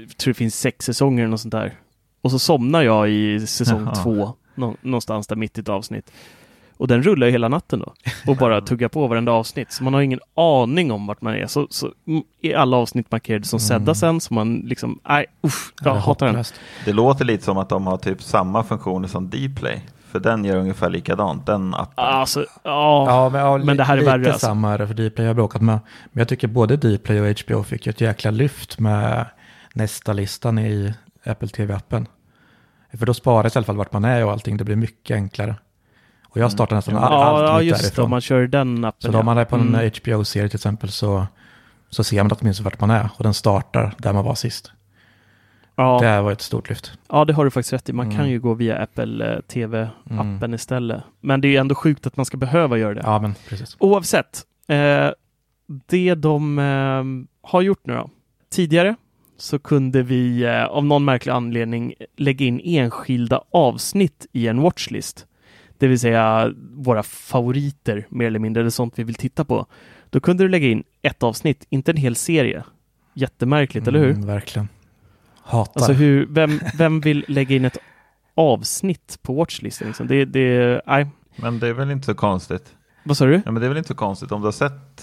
[0.08, 1.74] Jag tror det finns sex säsonger eller något sånt där.
[2.22, 3.94] Och så somnar jag i säsong Jaha.
[3.94, 6.12] två, nå- någonstans där mitt i ett avsnitt.
[6.76, 7.92] Och den rullar ju hela natten då.
[8.26, 9.72] Och bara tuggar på varenda avsnitt.
[9.72, 11.46] Så man har ingen aning om vart man är.
[11.46, 14.20] Så, så mm, är alla avsnitt markerade som sedda sen.
[14.20, 16.44] Så man liksom, nej, usch, Ja, det jag är hatar den.
[16.84, 19.80] det låter lite som att de har typ samma funktioner som Dplay.
[20.10, 22.04] För den gör ungefär likadant, den appen.
[22.04, 23.04] Alltså, ja.
[23.08, 24.46] Ja, men, ja, Men det här är lite värre, alltså.
[24.46, 25.78] samma är det för Dplay har jag bråkat med.
[26.12, 29.26] Men jag tycker både Dplay och HBO fick ju ett jäkla lyft med
[29.72, 32.06] nästa listan i Apple TV-appen.
[32.98, 34.56] För då sparas i alla fall vart man är och allting.
[34.56, 35.54] Det blir mycket enklare.
[36.36, 38.04] Och jag startar nästan all, Ja, allt ja, just därifrån.
[38.04, 39.00] Om man kör den appen.
[39.02, 39.90] Så då om man är på en Mm.
[40.02, 41.26] HBO-serie till exempel så,
[41.90, 43.08] så ser man åtminstone vart man är.
[43.16, 44.72] Och den startar där man var sist.
[45.76, 45.98] ja.
[46.00, 46.92] Det här var ett stort lyft.
[47.10, 47.92] Ja, det har du faktiskt rätt i.
[47.92, 48.16] Man Mm.
[48.18, 50.54] kan ju gå via Apple eh, TV-appen Mm.
[50.54, 51.02] istället.
[51.20, 53.02] Men det är ju ändå sjukt att man ska behöva göra det.
[53.04, 53.76] Ja, men precis.
[53.80, 55.08] Oavsett, eh,
[55.86, 57.04] det de eh,
[57.50, 58.10] har gjort nu då.
[58.50, 58.94] Tidigare
[59.38, 65.26] så kunde vi eh, av någon märklig anledning lägga in enskilda avsnitt i en watchlist.
[65.78, 69.66] Det vill säga våra favoriter mer eller mindre, eller sånt vi vill titta på.
[70.10, 72.64] Då kunde du lägga in ett avsnitt, inte en hel serie.
[73.14, 74.10] Jättemärkligt, eller hur?
[74.10, 74.68] Mm, verkligen.
[75.42, 75.80] Hatar.
[75.80, 77.78] Alltså hur, vem, vem vill lägga in ett
[78.34, 79.86] avsnitt på watchlisten?
[79.88, 80.06] Liksom?
[80.06, 81.06] Det, det, nej.
[81.36, 82.74] Men det är väl inte så konstigt.
[83.04, 83.42] Vad sa du?
[83.44, 85.02] Ja, men det är väl inte så konstigt om du har sett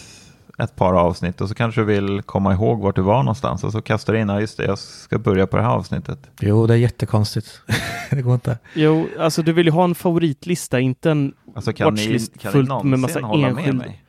[0.57, 3.71] ett par avsnitt och så kanske du vill komma ihåg vart du var någonstans och
[3.71, 6.19] så kastar du in, ja just det, jag ska börja på det här avsnittet.
[6.39, 7.61] Jo, det är jättekonstigt.
[8.09, 8.57] det går inte.
[8.73, 12.49] Jo, alltså du vill ju ha en favoritlista, inte en Alltså kan ni, watchlist kan
[12.49, 13.77] ni fullt någonsin med massa hålla med enskild...
[13.77, 14.03] mig?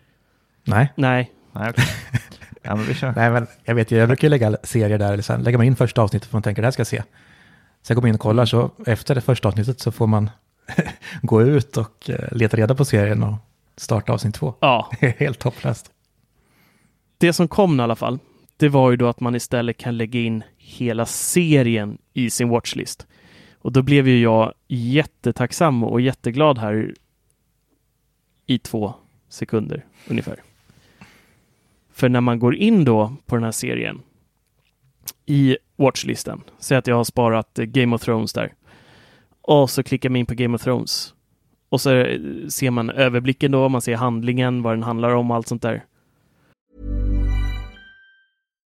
[0.64, 0.92] Nej.
[0.96, 1.32] Nej.
[1.52, 1.84] Nej, okej.
[2.62, 3.12] ja, men vi kör.
[3.16, 5.66] Nej, men jag vet ju, jag brukar ju lägga serier där, eller sen lägger man
[5.66, 7.02] in första avsnittet för man tänker det här ska jag se.
[7.82, 10.30] Sen går man in och kollar, så efter det första avsnittet så får man
[11.22, 13.34] gå ut och eh, leta reda på serien och
[13.76, 14.54] starta avsnitt två.
[14.60, 15.90] Ja, helt hopplöst
[17.24, 18.18] det som kom i alla fall,
[18.56, 23.06] det var ju då att man istället kan lägga in hela serien i sin watchlist.
[23.58, 26.94] Och då blev ju jag jättetacksam och jätteglad här
[28.46, 28.94] i två
[29.28, 30.42] sekunder ungefär.
[31.92, 34.02] För när man går in då på den här serien
[35.26, 38.54] i watchlisten, säg att jag har sparat eh, Game of Thrones där,
[39.40, 41.14] och så klickar man in på Game of Thrones
[41.68, 45.36] Och så eh, ser man överblicken då, man ser handlingen, vad den handlar om och
[45.36, 45.84] allt sånt där.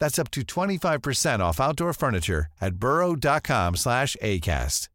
[0.00, 4.90] That's up to 25% off outdoor furniture at burrow.com slash ACAST.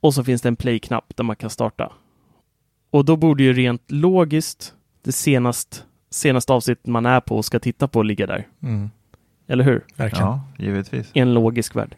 [0.00, 1.92] Och så finns det en play-knapp där man kan starta.
[2.90, 7.60] Och då borde ju rent logiskt det senast, senaste avsnittet man är på och ska
[7.60, 8.48] titta på ligga där.
[8.62, 8.90] Mm.
[9.48, 9.84] Eller hur?
[9.96, 10.26] Verkligen.
[10.26, 11.10] Ja, givetvis.
[11.12, 11.96] I en logisk värld.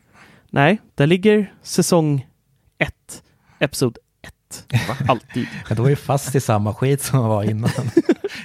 [0.50, 2.27] Nej, där ligger säsong
[2.79, 3.22] 1,
[3.59, 3.98] episod
[4.71, 4.81] 1.
[5.11, 5.47] Alltid.
[5.69, 7.71] Men då ju fast i samma skit som man var innan.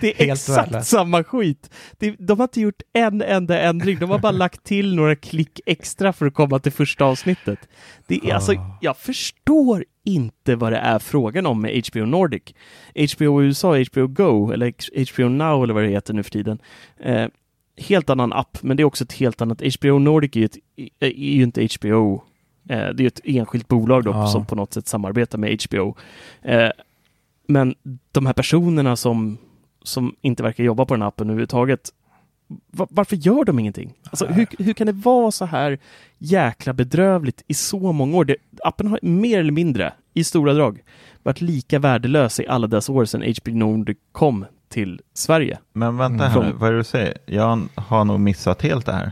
[0.01, 0.89] Det är Helt exakt värdelös.
[0.89, 1.69] samma skit.
[2.19, 3.99] De har inte gjort en enda ändring.
[3.99, 7.59] De har bara lagt till några klick extra för att komma till första avsnittet.
[8.07, 8.77] Det är alltså, Ah.
[8.81, 12.43] jag förstår inte vad det är frågan om med HBO Nordic.
[13.15, 14.73] HBO USA, HBO Go eller
[15.13, 16.59] HBO Now eller vad det heter nu för tiden.
[17.03, 17.27] Eh,
[17.77, 19.61] helt annan app, men det är också ett helt annat.
[19.79, 20.57] HBO Nordic är ju, ett,
[20.99, 22.23] är ju inte HBO.
[22.69, 24.27] Eh, det är ett enskilt bolag då Ja.
[24.27, 25.95] som på något sätt samarbetar med HBO.
[26.41, 26.69] Eh,
[27.47, 27.75] men
[28.11, 29.37] de här personerna som,
[29.83, 31.89] som inte verkar jobba på den appen överhuvudtaget,
[32.71, 33.93] va- varför gör de ingenting?
[34.09, 35.79] Alltså, hur, hur kan det vara så här
[36.17, 38.25] jäkla bedrövligt i så många år?
[38.25, 40.79] Det, appen har mer eller mindre, i stora drag,
[41.23, 45.59] varit lika värdelös i alla dess år sedan HBO Nordic kom till Sverige.
[45.73, 47.17] Men vänta här nu, vad är det du säger?
[47.25, 49.11] Jag har nog missat helt det här.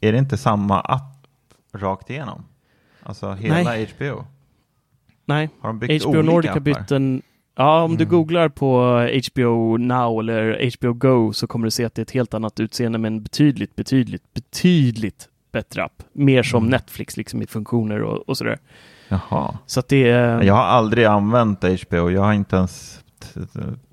[0.00, 1.26] Är det inte samma app
[1.74, 2.44] rakt igenom?
[3.06, 3.88] Alltså hela Nej.
[3.98, 4.24] HBO?
[5.24, 7.22] Nej, Har de byggt HBO Nordic har bytt en...
[7.58, 8.08] Ja, om du Mm.
[8.10, 8.80] googlar på
[9.32, 12.60] HBO Now eller HBO Go så kommer du se att det är ett helt annat
[12.60, 16.02] utseende med en betydligt, betydligt, betydligt bättre app.
[16.12, 16.70] Mer som Mm.
[16.70, 18.58] Netflix liksom i funktioner och, och sådär.
[19.08, 19.58] Jaha.
[19.66, 20.42] Så att det är...
[20.42, 22.10] Jag har aldrig använt HBO.
[22.10, 23.00] Jag har inte ens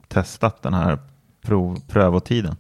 [0.08, 0.98] testat den här
[1.42, 2.56] prov, prövotiden.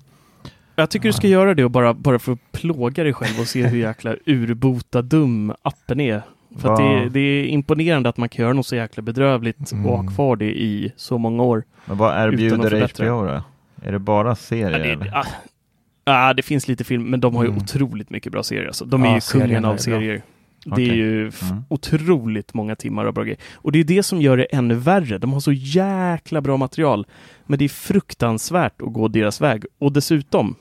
[0.75, 3.47] Jag tycker du ska göra det och bara, bara för att plåga dig själv och
[3.47, 6.21] se hur jäkla urbota dum appen är.
[6.57, 9.77] För att det, det är imponerande att man kan göra något så jäkla bedrövligt och
[9.77, 10.13] ha Mm.
[10.15, 11.63] kvar det i så många år.
[11.85, 12.89] Men vad erbjuder.
[12.95, 13.41] HBO då?
[13.81, 14.89] Är det bara serier?
[14.89, 17.61] Ja, det, ah, ah, det finns lite film, men de har ju Mm.
[17.63, 18.67] otroligt mycket bra serier.
[18.67, 18.85] Alltså.
[18.85, 20.21] De är Ja, ju kungen av serier.
[20.65, 20.89] Det Okej.
[20.89, 21.63] är ju Mm.
[21.69, 23.39] otroligt många timmar av bra grejer.
[23.53, 25.17] Och det är det som gör det ännu värre.
[25.17, 27.07] De har så jäkla bra material.
[27.45, 29.65] Men det är fruktansvärt att gå deras väg.
[29.79, 30.55] Och dessutom,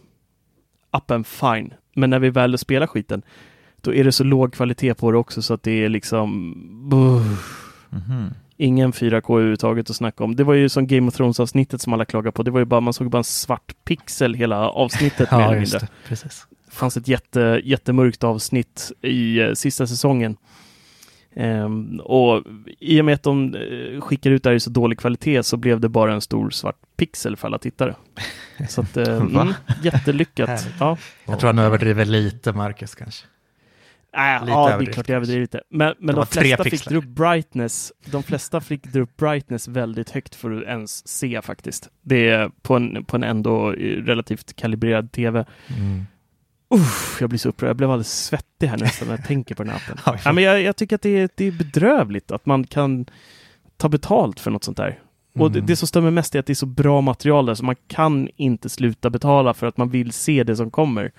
[0.91, 1.75] appen fine.
[1.95, 3.23] Men när vi väl spelar skiten,
[3.83, 6.51] då är det så låg kvalitet på det också så att det är liksom...
[7.91, 8.31] Mhm.
[8.57, 10.37] Ingen 4K överhuvudtaget att snacka om.
[10.37, 12.43] Det var ju som Game of Thrones-avsnittet som alla klagar på.
[12.43, 15.61] Det var ju bara, man såg bara en svart pixel hela avsnittet mer Ja, eller
[15.61, 15.89] just det.
[16.09, 16.47] Precis.
[16.67, 20.37] Det fanns ett jätte, jättemörkt avsnitt i eh, sista säsongen.
[21.35, 22.43] Ehm, och
[22.79, 25.57] i och med att de eh, skickar ut det här i så dålig kvalitet så
[25.57, 27.95] blev det bara en stor svart pixel för alla tittare.
[28.69, 29.03] Så att, Va?
[29.43, 30.69] mm, jättelyckat.
[30.81, 30.97] Ja.
[31.25, 33.27] Jag tror han överdriver lite, Marcus kanske.
[34.17, 35.63] Äh, Lite ja, det är klart jag överdriver lite.
[35.69, 37.93] Men, men de flesta fick upp brightness.
[38.05, 41.89] De flesta fick upp brightness väldigt högt för att ens se faktiskt.
[42.03, 45.45] Det är på en, på en ändå eh, relativt kalibrerad tv.
[45.69, 46.07] Mm.
[46.75, 47.69] Uff, jag blir så upprörd.
[47.69, 50.19] Jag blev alldeles svettig här nästan när jag tänker på den här appen.
[50.25, 53.07] Ja, men jag, jag tycker att det är, det är bedrövligt att man kan
[53.77, 55.02] ta betalt för något sånt där.
[55.35, 55.67] Och det, Mm.
[55.67, 58.29] det som stämmer mest är att det är så bra material där så man kan
[58.37, 61.13] inte sluta betala för att man vill se det som kommer.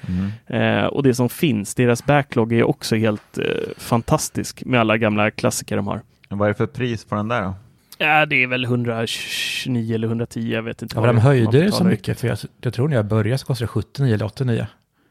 [0.48, 0.82] Mm.
[0.82, 3.46] Eh, och det som finns, deras backlog är också helt eh,
[3.78, 6.02] fantastisk med alla gamla klassiker de har.
[6.30, 7.54] Vad är det för pris på den där då?
[7.98, 10.96] Ja, det är väl 129 eller 110, jag vet inte.
[10.96, 13.46] Ja, vad de höjde det så mycket, för jag, jag tror när jag började så
[13.46, 14.68] kostade det 79 eller 89.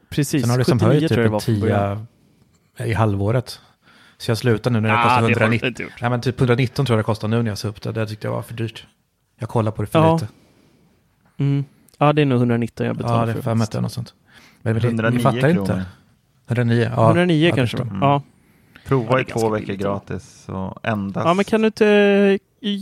[0.09, 2.07] Precis, Sen har det som 79 höjt typ det var en från början.
[2.77, 3.59] 10 i halvåret.
[4.23, 5.67] Så jag slutar nu när det Ah, det 119.
[5.67, 6.01] inte gjort.
[6.01, 7.91] Nej, men typ 119 tror jag det kostar nu när jag sa upp det.
[7.91, 8.87] Det tyckte jag var för dyrt.
[9.39, 10.27] Jag kollar på det för Ja, lite.
[11.37, 11.65] Mm.
[11.97, 13.51] Ja, det är nog 119 jag betalar Ja, det är för.
[13.63, 14.13] att det är något sånt.
[14.61, 15.59] Men, men det- 109 ni fattar kronor.
[15.61, 15.85] inte.
[16.47, 17.05] 109, ja.
[17.07, 17.77] 109 ja, kanske.
[17.77, 17.97] Mm.
[18.01, 18.21] Ja.
[18.87, 19.81] Prova Ja, i två veckor billigt.
[19.81, 21.25] gratis och endast...
[21.27, 22.39] Ja, men kan du inte eh,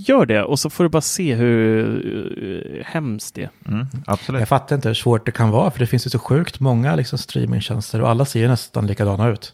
[0.08, 3.50] gör det och så får du bara se hur uh, hemskt det är.
[3.68, 4.40] mm, absolut.
[4.40, 6.96] Jag fattar inte hur svårt det kan vara, för det finns ju så sjukt många
[6.96, 9.54] liksom, streamingtjänster och alla ser ju nästan likadana ut.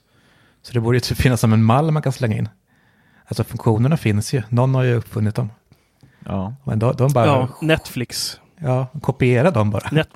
[0.68, 2.50] Så det borde ju typ finnas som en mall man kan slänga in.
[3.26, 5.50] Alltså funktionerna finns ju, någon har ju uppfunnit dem.
[6.26, 6.56] Ja.
[6.64, 7.68] Men de, de bara, Ja, ja.
[7.68, 8.40] Netflix.
[9.02, 9.90] kopiera dem bara.
[9.92, 10.10] Net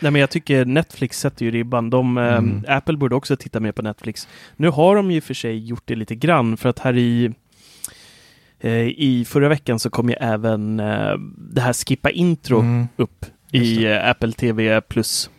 [0.00, 1.90] Nej, men jag tycker Netflix sätter ju ribban.
[1.90, 2.64] De, eh, Mm.
[2.68, 4.28] Apple borde också titta mer på Netflix.
[4.56, 7.34] Nu har de ju för sig gjort det lite grann för att här i
[8.60, 13.26] eh, i förra veckan så kom ju även eh, det här skippa intro Mm, upp
[13.52, 15.30] i eh, Apple TV Plus.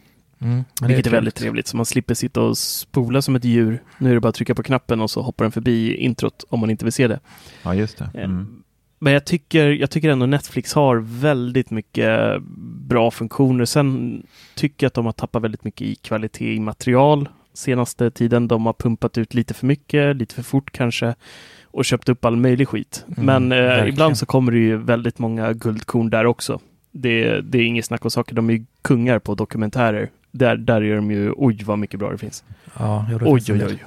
[0.42, 1.68] Mm, Vilket är väldigt trevligt.
[1.68, 3.84] Så man slipper sitta och spola som ett djur.
[3.98, 6.60] Nu är det bara att trycka på knappen och så hoppar den förbi introt om
[6.60, 7.20] man inte vill se det.
[7.64, 8.10] ja, just det.
[8.14, 8.64] Eh, Mm.
[9.04, 12.42] Men jag tycker, jag tycker ändå Netflix har väldigt mycket
[12.88, 13.66] bra funktioner.
[13.66, 14.24] Sen
[14.56, 18.48] tycker jag att de har tappat väldigt mycket i kvalitet i material senaste tiden.
[18.48, 21.16] De har pumpat ut lite för mycket, lite för fort kanske
[21.64, 23.06] och köpt upp all möjlig skit.
[23.18, 23.52] Mm, Men
[23.82, 26.60] eh, ibland så kommer det ju väldigt många guldkorn där också.
[26.92, 28.36] Det, det är inget snack om saker.
[28.36, 30.10] De är ju kungar på dokumentärer.
[30.32, 32.44] Där, där är de ju, oj vad mycket bra det finns.
[32.80, 33.84] Ja, jo, det Oj, finns oj, oj.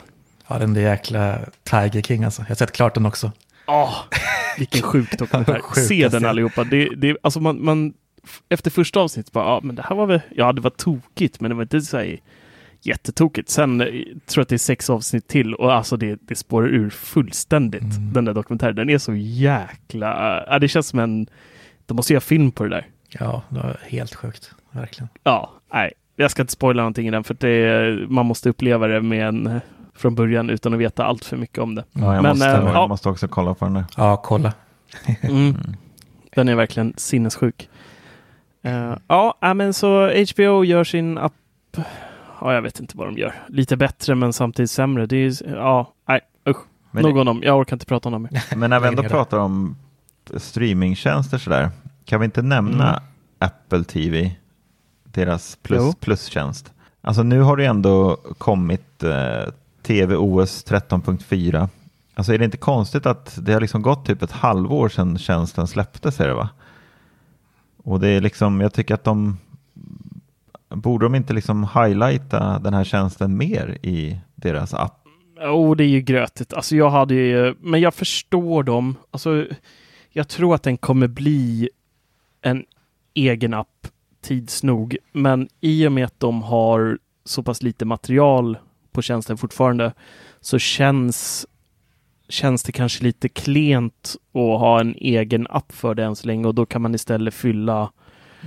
[0.49, 2.43] Ja, den där jäkla Tiger King alltså.
[2.43, 3.33] Jag har sett klart den också.
[3.65, 3.93] Ah,
[4.59, 5.61] vilken sjuk dokumentär.
[5.75, 6.65] Se den allihopa.
[6.65, 7.93] Det, det, alltså man, man,
[8.49, 11.49] efter första avsnittet bara, ja men det här var väl, ja det var tokigt, men
[11.49, 12.21] det var inte så här
[12.81, 13.49] jättetokigt.
[13.49, 14.03] Sen eh, tror
[14.35, 18.13] jag att det är sex avsnitt till och alltså det, det spårar ur fullständigt, Mm.
[18.13, 18.77] den där dokumentären.
[18.77, 21.27] Den är så jäkla, ja det känns som en,
[21.87, 22.87] de måste göra film på det där.
[23.09, 24.51] Ja, det var helt sjukt.
[24.71, 25.09] Verkligen.
[25.23, 29.01] Ja, nej, jag ska inte spoila någonting i den för det, man måste uppleva det
[29.01, 29.61] med en,
[29.95, 31.85] från början utan att veta allt för mycket om det.
[31.93, 32.87] Ja, jag, Men, måste, eh, jag ja.
[32.87, 33.85] måste också kolla på den där.
[33.97, 34.53] Ja, kolla.
[35.21, 35.57] Mm.
[36.35, 37.69] Den är verkligen sinnessjuk.
[38.63, 41.33] Eh, ja, äh, men så HBO gör sin app.
[42.41, 43.35] Ja, jag vet inte vad de gör.
[43.49, 45.07] Lite bättre, men samtidigt sämre.
[45.07, 46.59] Det är, ja, nej, usch.
[46.91, 47.41] Men, Nog om dem.
[47.45, 49.77] Jag orkar inte prata om dem men när vi ändå pratar om
[50.37, 51.71] streamingtjänster sådär,
[52.05, 53.03] kan vi inte nämna Mm.
[53.39, 54.31] Apple TV,
[55.15, 56.73] deras plus, plustjänst?
[57.01, 61.69] Alltså nu har det ändå kommit eh, TV OS 13.4.
[62.15, 65.67] Alltså är det inte konstigt att det har liksom gått typ ett halvår sedan tjänsten
[65.67, 66.49] släpptes, är det va?
[67.77, 69.39] Och det är liksom, jag tycker att de
[70.69, 75.01] borde de inte liksom highlighta den här tjänsten mer i deras app?
[75.41, 76.53] Oh, det är ju grötigt.
[76.53, 78.97] Alltså jag hade ju, men jag förstår dem.
[79.11, 79.47] Alltså,
[80.11, 81.69] jag tror att den kommer bli
[82.43, 82.65] en
[83.15, 83.89] egen app
[84.25, 84.97] tids nog.
[85.13, 88.59] Men i och med att de har så pass lite material
[88.93, 89.93] på tjänsten fortfarande
[90.41, 91.47] så känns,
[92.29, 96.47] känns det kanske lite klent att ha en egen app för det än så länge
[96.49, 97.91] och då kan man istället fylla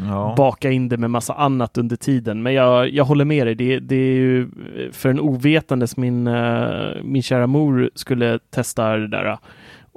[0.07, 0.33] Ja.
[0.37, 2.43] baka in det med massa annat under tiden.
[2.43, 3.55] Men jag, jag håller med dig.
[3.55, 4.49] Det, det är ju
[4.91, 9.37] för en ovetandes min, eh, min kära mor skulle testa det där.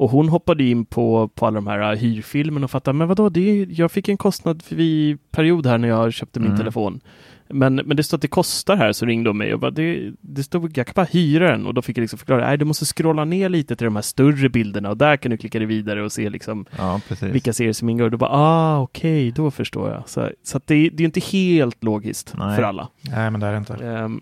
[0.00, 3.64] Och hon hoppade in på, på alla de här hyrfilmerna och fattade, men vadå, det
[3.70, 6.58] jag fick en kostnad vid period här när jag köpte min Mm.
[6.58, 7.00] telefon.
[7.48, 10.12] Men, men det står att det kostar här, så ringde de mig och bara, det,
[10.20, 11.66] det stod, jag kan bara hyra den.
[11.66, 14.02] Och då fick jag liksom förklara, nej du måste scrolla ner lite till de här
[14.02, 17.72] större bilderna och där kan du klicka dig vidare och se liksom ja, vilka serier
[17.72, 18.04] som ingår.
[18.04, 20.08] Och då bara, ah, okej, då förstår jag.
[20.08, 22.56] Så, så det, det är inte helt logiskt Nej.
[22.56, 22.88] för alla.
[23.00, 23.74] Nej, men det är det inte.
[23.74, 24.20] Ehm,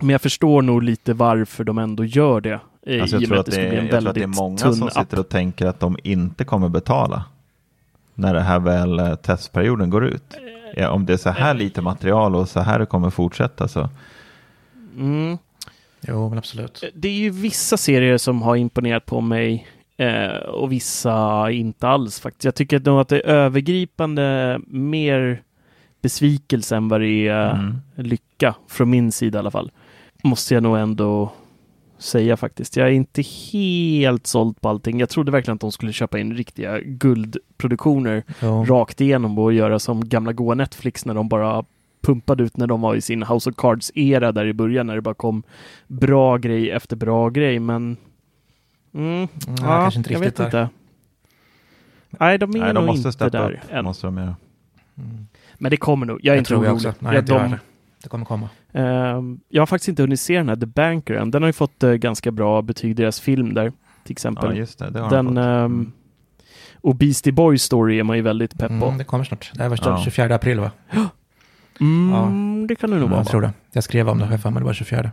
[0.00, 2.60] men jag förstår nog lite varför de ändå gör det.
[2.86, 4.92] Eh, Alltså jag, tror att det är, jag tror att det är många som app.
[4.92, 7.24] sitter och tänker att de inte kommer betala
[8.14, 10.34] när det här väl eh, testperioden går ut.
[10.76, 13.88] Ja, om det är så här lite material och så här det kommer fortsätta så.
[14.96, 15.38] Mm.
[16.08, 16.84] Jo, men absolut.
[16.94, 19.66] Det är ju vissa serier som har imponerat på mig
[19.96, 22.44] eh, och vissa inte alls faktiskt.
[22.44, 25.42] Jag tycker nog att det är övergripande mer
[26.02, 27.76] besvikelse än vad det är Mm.
[27.94, 29.70] lycka, från min sida i alla fall.
[30.22, 31.32] Måste jag nog ändå
[32.04, 32.76] säga faktiskt.
[32.76, 35.00] Jag är inte helt såld på allting.
[35.00, 38.64] Jag trodde verkligen att de skulle köpa in riktiga guldproduktioner Jo.
[38.64, 41.64] rakt igenom och göra som gamla goa Netflix när de bara
[42.02, 45.00] pumpade ut när de var i sin House of Cards-era där i början när det
[45.00, 45.42] bara kom
[45.86, 47.58] bra grej efter bra grej.
[47.58, 47.96] Men
[48.94, 50.62] mm, Ja, ja, kanske inte jag riktigt vet där.
[50.62, 50.74] inte.
[52.10, 53.58] Nej, de är Nej, de nog måste inte där upp.
[53.72, 53.84] än.
[53.84, 54.36] Måste de göra.
[54.98, 55.26] Mm.
[55.54, 56.18] Men det kommer nog.
[56.22, 56.88] Jag är Det inte tror jag orolig.
[56.88, 57.04] också.
[57.04, 57.56] Nej, Ja, inte jag de.
[58.04, 58.48] Det kommer komma.
[58.72, 61.30] Ehm, jag har faktiskt inte hunnit se den här The Banker än.
[61.30, 63.72] Den har ju fått eh, ganska bra betyg, deras film där
[64.04, 64.50] till exempel.
[64.50, 64.90] Ja, just det.
[64.90, 65.44] Det har den, de fått.
[65.44, 65.92] ehm, Mm.
[66.80, 68.86] och Beastie Boys Story är man ju väldigt pepp på.
[68.86, 69.50] Mm, det kommer snart.
[69.54, 70.00] Det här var Ja.
[70.04, 70.70] 24 april va?
[71.80, 73.20] Mm, Det kan det nog vara.
[73.20, 73.52] jag tror det.
[73.72, 74.60] Jag skrev om det, jag för mig.
[74.60, 75.10] Det var 24.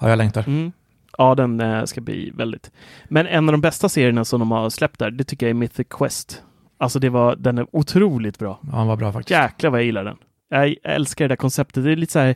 [0.00, 0.44] Ja, jag längtar.
[0.48, 0.72] Mm.
[1.18, 2.70] Ja, den eh, ska bli väldigt.
[3.08, 5.54] Men en av de bästa serierna som de har släppt där, det tycker jag är
[5.54, 6.42] Mythic Quest.
[6.78, 8.58] Alltså det var, den är otroligt bra.
[8.62, 9.30] Ja, han var bra faktiskt.
[9.30, 10.16] Jäklar vad jag gillar den.
[10.52, 11.84] Jag älskar det där konceptet.
[11.84, 12.34] Det är lite så här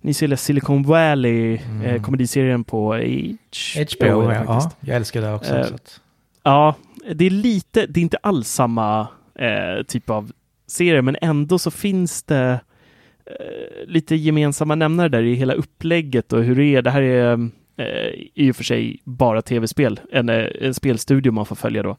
[0.00, 1.82] Ni ser Silicon Valley, Mm.
[1.82, 4.76] eh, komediserien på HBO, det ja, faktiskt.
[4.80, 5.54] jag älskar det också.
[5.56, 5.66] Eh,
[6.42, 6.74] Ja,
[7.14, 10.32] det är lite, det är inte alls samma eh, typ av
[10.66, 12.60] serie, men ändå så finns det
[13.26, 16.82] eh, lite gemensamma nämnare där i hela upplägget och hur det är.
[16.82, 17.32] Det här är
[17.76, 21.96] eh, i och för sig bara tv-spel, en, eh, en spelstudio man får följa då.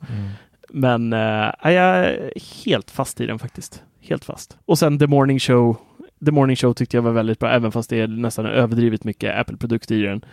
[0.70, 1.20] Men eh,
[1.64, 2.32] jag är
[2.66, 3.84] helt fast i den faktiskt.
[4.02, 4.58] Helt fast.
[4.66, 5.78] Och sen The Morning Show.
[6.26, 9.40] The Morning Show tyckte jag var väldigt bra, även fast det är nästan överdrivet mycket
[9.40, 10.26] Apple-produkter i den.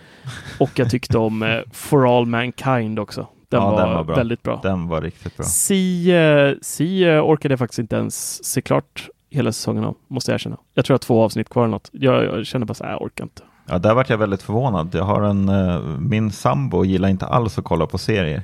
[0.60, 3.26] Och jag tyckte om eh, For All Mankind också.
[3.48, 4.16] Den, Ja, var, den var bra.
[4.16, 4.60] väldigt bra.
[4.62, 5.46] Den var riktigt bra.
[5.46, 10.30] Si, eh, si eh, orkade jag faktiskt inte ens se klart hela säsongen av, måste
[10.30, 10.56] jag erkänna.
[10.74, 11.88] Jag tror jag har två avsnitt kvar eller något.
[11.92, 13.42] Jag, jag känner bara så här, jag orkar inte.
[13.68, 14.94] Ja, där vart jag väldigt förvånad.
[14.94, 18.42] Jag har en, eh, min sambo gillar inte alls att kolla på serier.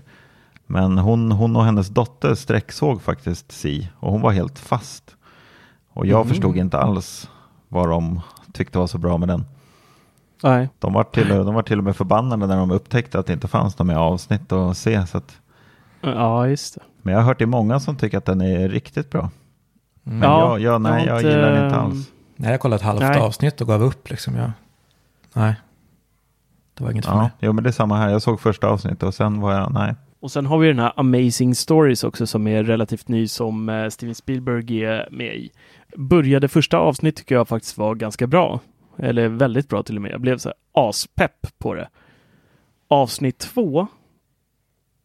[0.71, 5.17] Men hon, hon och hennes dotter sträcksåg faktiskt Si och hon var helt fast.
[5.93, 6.29] Och jag Mhm.
[6.29, 7.31] förstod inte alls
[7.69, 8.21] vad de
[8.53, 9.45] tyckte var så bra med den.
[10.43, 10.69] Nej.
[10.79, 13.49] De var, till, de var till och med förbannade när de upptäckte att det inte
[13.49, 15.07] fanns några mer avsnitt att se.
[15.07, 15.37] Så att,
[16.01, 16.81] Ja, just det.
[17.03, 19.21] men jag har hört det många som tycker att den är riktigt bra.
[20.07, 20.19] Mm.
[20.19, 22.11] Men Ja, jag, jag, nej, jag jag gillar den inte inte, alls.
[22.37, 23.21] Nej, jag kollade ett halvt Nej.
[23.21, 24.35] avsnitt och gav upp liksom.
[24.35, 24.51] Jag,
[25.35, 25.55] nej,
[26.75, 27.31] det var inget för Ja, mig.
[27.41, 28.09] jo, men det är samma här.
[28.09, 29.95] Jag såg första avsnittet och sen var jag, nej.
[30.21, 33.89] Och sen har vi den här Amazing Stories också som är relativt ny som eh,
[33.89, 35.51] Steven Spielberg är med i.
[35.97, 38.61] Började första avsnitt tycker jag faktiskt var ganska bra.
[38.97, 40.13] Eller väldigt bra till och med.
[40.13, 41.89] Jag blev så här aspepp på det.
[42.89, 43.87] Avsnitt två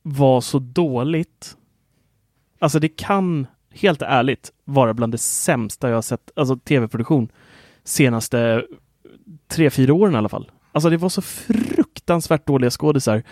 [0.02, 1.58] var så dåligt.
[2.60, 7.32] Alltså det kan, helt ärligt, vara bland det sämsta jag har sett, alltså tv-produktion,
[7.84, 8.66] senaste
[9.48, 10.52] tre, fyra åren i alla fall.
[10.72, 13.24] Alltså det var så fruktansvärt dåliga skådisar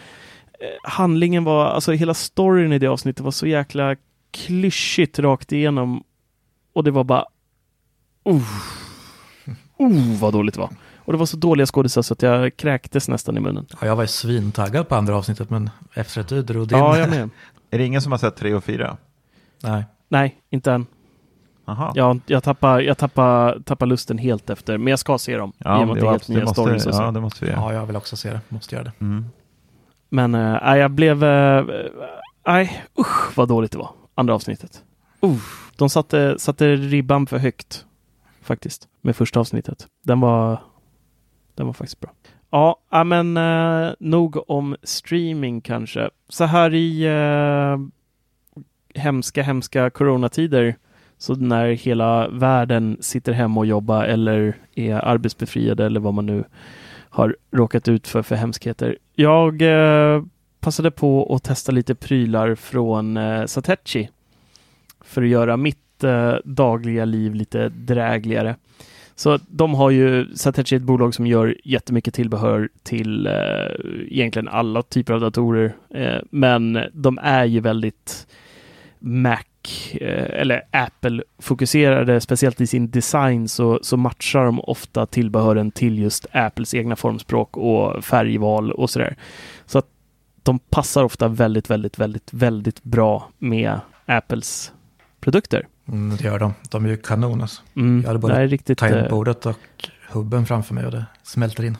[0.83, 3.95] handlingen var, alltså hela storyn i det avsnittet var så jäkla
[4.31, 6.03] klyschigt rakt igenom.
[6.73, 7.25] Och det var bara...
[8.29, 8.35] Uh,
[9.81, 10.69] uh, vad dåligt det var.
[10.97, 13.65] Och det var så dåliga skådisar så att jag kräktes nästan i munnen.
[13.81, 16.77] Ja, jag var ju svintaggad på andra avsnittet, men efter att du drog din...
[16.77, 17.29] Ja, jag med.
[17.71, 18.97] Är det ingen som har sett tre och fyra?
[19.63, 19.85] Nej.
[20.09, 20.85] Nej, inte än.
[21.65, 21.91] Aha.
[21.95, 25.53] Jag, jag tappar, jag tappar, tappar lusten helt efter, men jag ska se dem.
[25.57, 27.61] Att det helt det nya måste, ja, det måste vi göra.
[27.61, 28.39] Ja, jag vill också se det.
[28.49, 28.91] Måste göra det.
[28.99, 29.25] Mm.
[30.11, 31.23] Men äh, jag blev...
[31.23, 31.65] äh,
[32.47, 33.89] Nej, usch vad dåligt det var.
[34.15, 34.83] Andra avsnittet.
[35.23, 35.37] Uh,
[35.77, 37.85] de satte, satte ribban för högt.
[38.41, 38.87] Faktiskt.
[39.01, 39.87] Med första avsnittet.
[40.03, 40.61] Den var...
[41.55, 42.11] Den var faktiskt bra.
[42.51, 46.09] Ja, men äh, nog om streaming kanske.
[46.29, 47.77] Så här i äh,
[49.01, 50.75] hemska, hemska coronatider.
[51.17, 56.43] Så när hela världen sitter hemma och jobbar eller är arbetsbefriade eller vad man nu
[57.09, 58.97] har råkat ut för för hemskheter.
[59.15, 60.23] Jag eh,
[60.59, 64.09] passade på att testa lite prylar från eh, Satechi
[65.01, 68.55] för att göra mitt eh, dagliga liv lite drägligare.
[69.15, 73.33] Så de har ju, Satechi är ett bolag som gör jättemycket tillbehör till eh,
[74.07, 75.75] egentligen alla typer av datorer.
[75.89, 78.27] Eh, men de är ju väldigt
[78.99, 79.43] Mac
[79.93, 86.73] eller Apple-fokuserade, speciellt i sin design så, så matchar de ofta tillbehören till just Apples
[86.73, 89.15] egna formspråk och färgval och sådär.
[89.65, 89.85] Så att
[90.43, 94.71] de passar ofta väldigt, väldigt, väldigt, väldigt bra med Apples
[95.19, 95.67] produkter.
[95.87, 96.53] Mm, det gör de.
[96.69, 97.61] De är ju kanon alltså.
[97.75, 98.81] Mm, Jag hade både riktigt...
[98.81, 99.57] eh, tangentbordet och
[100.09, 101.77] hubben framför mig och det smälter in.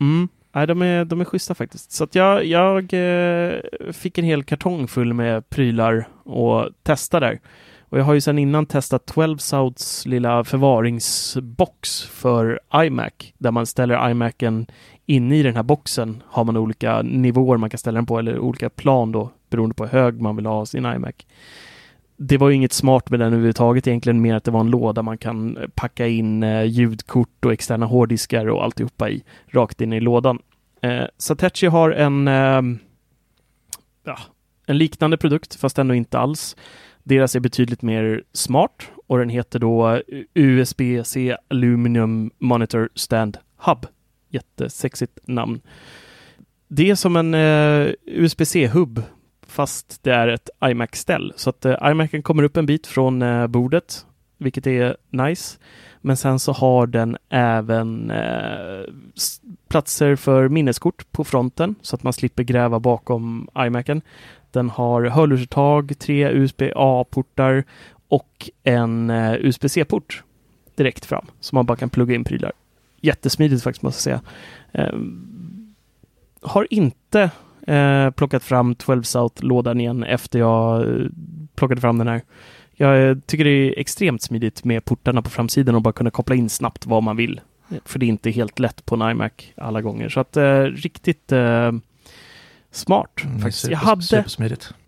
[0.00, 0.28] Mm.
[0.56, 1.92] Nej, de är, de är schyssta faktiskt.
[1.92, 3.60] Så att jag, jag eh,
[3.92, 7.40] fick en hel kartong full med prylar och testa där.
[7.88, 13.66] Och jag har ju sedan innan testat 12 Souths lilla förvaringsbox för iMac, där man
[13.66, 14.66] ställer iMacen
[15.06, 18.38] inne i den här boxen har man olika nivåer man kan ställa den på, eller
[18.38, 21.26] olika plan då, beroende på hur hög man vill ha sin iMac.
[22.16, 25.02] Det var ju inget smart med den överhuvudtaget egentligen, mer att det var en låda
[25.02, 29.92] man kan eh, packa in eh, ljudkort och externa hårddiskar och alltihopa i, rakt in
[29.92, 30.38] i lådan.
[30.80, 32.62] Eh, Satechi har en, eh,
[34.04, 34.18] ja,
[34.66, 36.56] en liknande produkt, fast ändå inte alls.
[37.02, 40.00] Deras är betydligt mer smart och den heter då eh,
[40.34, 43.86] USB-C Aluminum Monitor Stand Hub.
[44.30, 45.60] Jättesexigt namn.
[46.68, 49.02] Det är som en eh, USB-C-hub
[49.46, 51.32] fast det är ett iMac-ställ.
[51.36, 54.06] Så att eh, iMacen kommer upp en bit från eh, bordet,
[54.38, 55.58] vilket är nice.
[56.00, 58.92] Men sen så har den även eh,
[59.68, 64.02] platser för minneskort på fronten så att man slipper gräva bakom iMacen.
[64.50, 67.64] Den har hörlursuttag, tre USB-A-portar
[68.08, 70.22] och en eh, USB-C-port
[70.74, 72.52] direkt fram så man bara kan plugga in prylar.
[73.00, 74.30] Jättesmidigt faktiskt måste jag säga.
[74.72, 75.74] Ehm,
[76.40, 77.30] har inte
[77.66, 81.06] eh, plockat fram 12 South-lådan igen efter jag eh,
[81.54, 82.22] plockade fram den här.
[82.74, 86.34] Jag eh, tycker det är extremt smidigt med portarna på framsidan och bara kunna koppla
[86.34, 87.40] in snabbt vad man vill.
[87.70, 90.08] Eh, för det är inte helt lätt på en iMac alla gånger.
[90.08, 91.72] Så att eh, riktigt eh,
[92.76, 93.58] smart Mm, faktiskt.
[93.60, 94.24] super, Jag hade,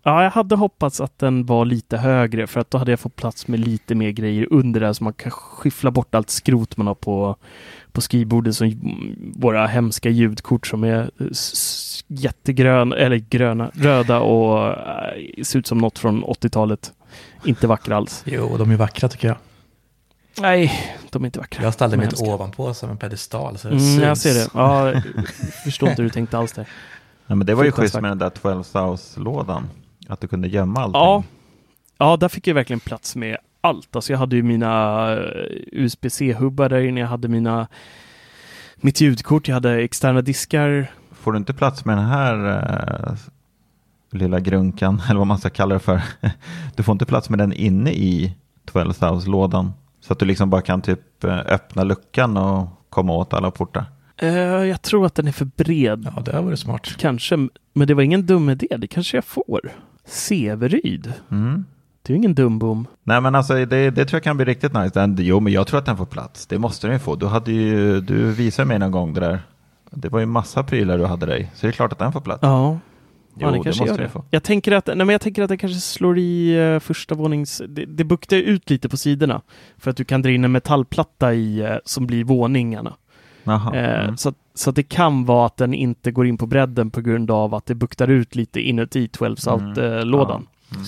[0.03, 3.15] ja, jag hade hoppats att den var lite högre för att då hade jag fått
[3.15, 6.87] plats med lite mer grejer under där så man kan skyffla bort allt skrot man
[6.87, 7.35] har på,
[7.91, 8.73] på skrivbordet som
[9.35, 11.11] våra hemska ljudkort som är
[12.07, 16.93] jättegröna, eller gröna, röda och äh, ser ut som något från 80-talet.
[17.45, 18.21] Inte vackra alls.
[18.25, 19.37] Jo, de är vackra tycker jag.
[20.41, 20.71] Nej,
[21.11, 21.63] de är inte vackra.
[21.63, 23.57] Jag ställde mitt ovanpå som en pedestal.
[23.57, 24.35] Så det Mm, jag syns.
[24.35, 24.49] ser det.
[24.53, 25.03] Ja, jag
[25.63, 26.67] förstår inte hur du tänkte alls där.
[27.29, 29.69] Ja, men det var ju schysst med den där 12 House-lådan.
[30.07, 31.01] Att du kunde gömma allting.
[31.01, 31.23] Ja,
[31.97, 33.95] ja, där fick jag verkligen plats med allt.
[33.95, 35.19] Alltså jag hade ju mina eh,
[35.71, 37.67] USB-C-hubbar där inne, jag hade mina
[38.75, 40.91] mitt ljudkort, jag hade externa diskar.
[41.11, 42.47] Får du inte plats med den här
[43.07, 43.13] eh,
[44.11, 46.01] lilla grunkan, eller vad man ska kalla det för.
[46.75, 49.73] Du får inte plats med den inne i 12 House-lådan.
[50.01, 53.85] Så att du liksom bara kan typ eh, öppna luckan och komma åt alla portar.
[54.21, 54.29] Eh,
[54.65, 56.95] jag tror att den är för bred, Ja, det här vore smart.
[56.97, 57.37] kanske.
[57.73, 59.61] Men det var ingen dum idé, det kanske jag får.
[60.05, 61.65] Severyd, Mm.
[62.01, 62.87] det är ju ingen dum bom.
[63.03, 64.99] Nej men alltså det, det tror jag kan bli riktigt nice.
[64.99, 66.47] Den, jo men jag tror att den får plats.
[66.47, 67.15] Det måste den ju få.
[67.15, 69.39] Du, hade ju, du visade mig någon gång det där.
[69.91, 71.51] Det var ju massa prylar du hade dig.
[71.55, 72.39] Så det är klart att den får plats.
[72.41, 72.79] Ja,
[73.35, 74.09] jo, ja det kanske måste gör det.
[74.09, 74.23] få.
[74.29, 77.61] Jag tänker att, nej, men jag tänker att det kanske slår i uh, första vånings...
[77.69, 79.41] Det, det buktar ut lite på sidorna.
[79.77, 82.93] För att du kan dra in en metallplatta i eh, som blir våningarna.
[83.43, 83.75] Jaha.
[83.75, 84.17] Eh, Mm.
[84.17, 87.31] så, så att det kan vara att den inte går in på bredden på grund
[87.31, 89.67] av att det buktar ut lite inuti 12 Mm.
[89.67, 90.47] Out-lådan.
[90.69, 90.75] Ja.
[90.77, 90.85] Mm.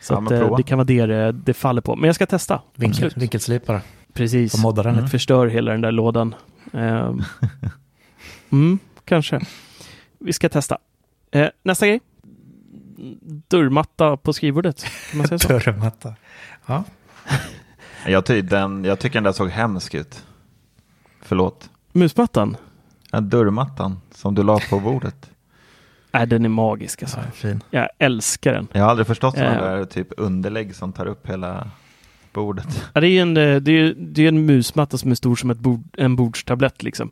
[0.00, 1.96] Så Ja, att, eh, det kan vara det, det det faller på.
[1.96, 2.62] Men jag ska testa.
[2.74, 3.80] Vinkel, vinkelslipare.
[4.12, 4.54] Precis.
[4.54, 5.08] Och modda den Mm.
[5.08, 6.34] Förstör hela den där lådan.
[6.72, 7.22] Ehm.
[8.50, 9.40] mm, kanske.
[10.18, 10.78] Vi ska testa.
[11.32, 12.00] Eh, nästa grej.
[13.48, 14.84] Dörrmatta på skrivbordet.
[15.10, 15.48] Kan man säga så?
[15.48, 16.14] Dörrmatta.
[16.66, 16.84] Ja.
[18.06, 20.24] Jag, ty, den, jag tycker den där såg hemsk ut.
[21.22, 21.70] Förlåt.
[21.92, 22.56] Musmattan?
[23.10, 25.30] Den dörrmattan som du la på bordet.
[26.12, 27.18] Nej, den är magisk alltså.
[27.18, 27.62] ja, fin.
[27.70, 28.68] Jag älskar den.
[28.72, 29.76] Jag har aldrig förstått sådana Ja.
[29.76, 31.70] där typ underlägg som tar upp hela
[32.32, 32.84] bordet.
[32.94, 35.50] Ja, det är en, eh, det är, det är en musmatta som är stor som
[35.50, 37.10] ett bord, en bordstablett liksom.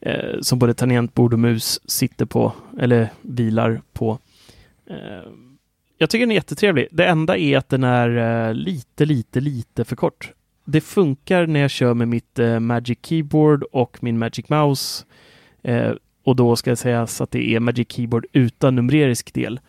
[0.00, 4.18] Eh, som både tangentbord och mus sitter på, eller vilar på.
[4.90, 4.96] Eh,
[5.98, 6.88] jag tycker den är jättetrevlig.
[6.90, 10.32] Det enda är att den är eh, lite, lite, lite för kort.
[10.70, 15.04] Det funkar när jag kör med mitt eh, Magic Keyboard och min Magic Mouse.
[15.62, 15.92] Eh,
[16.24, 19.60] och då ska jag säga så att det är Magic Keyboard utan numerisk del.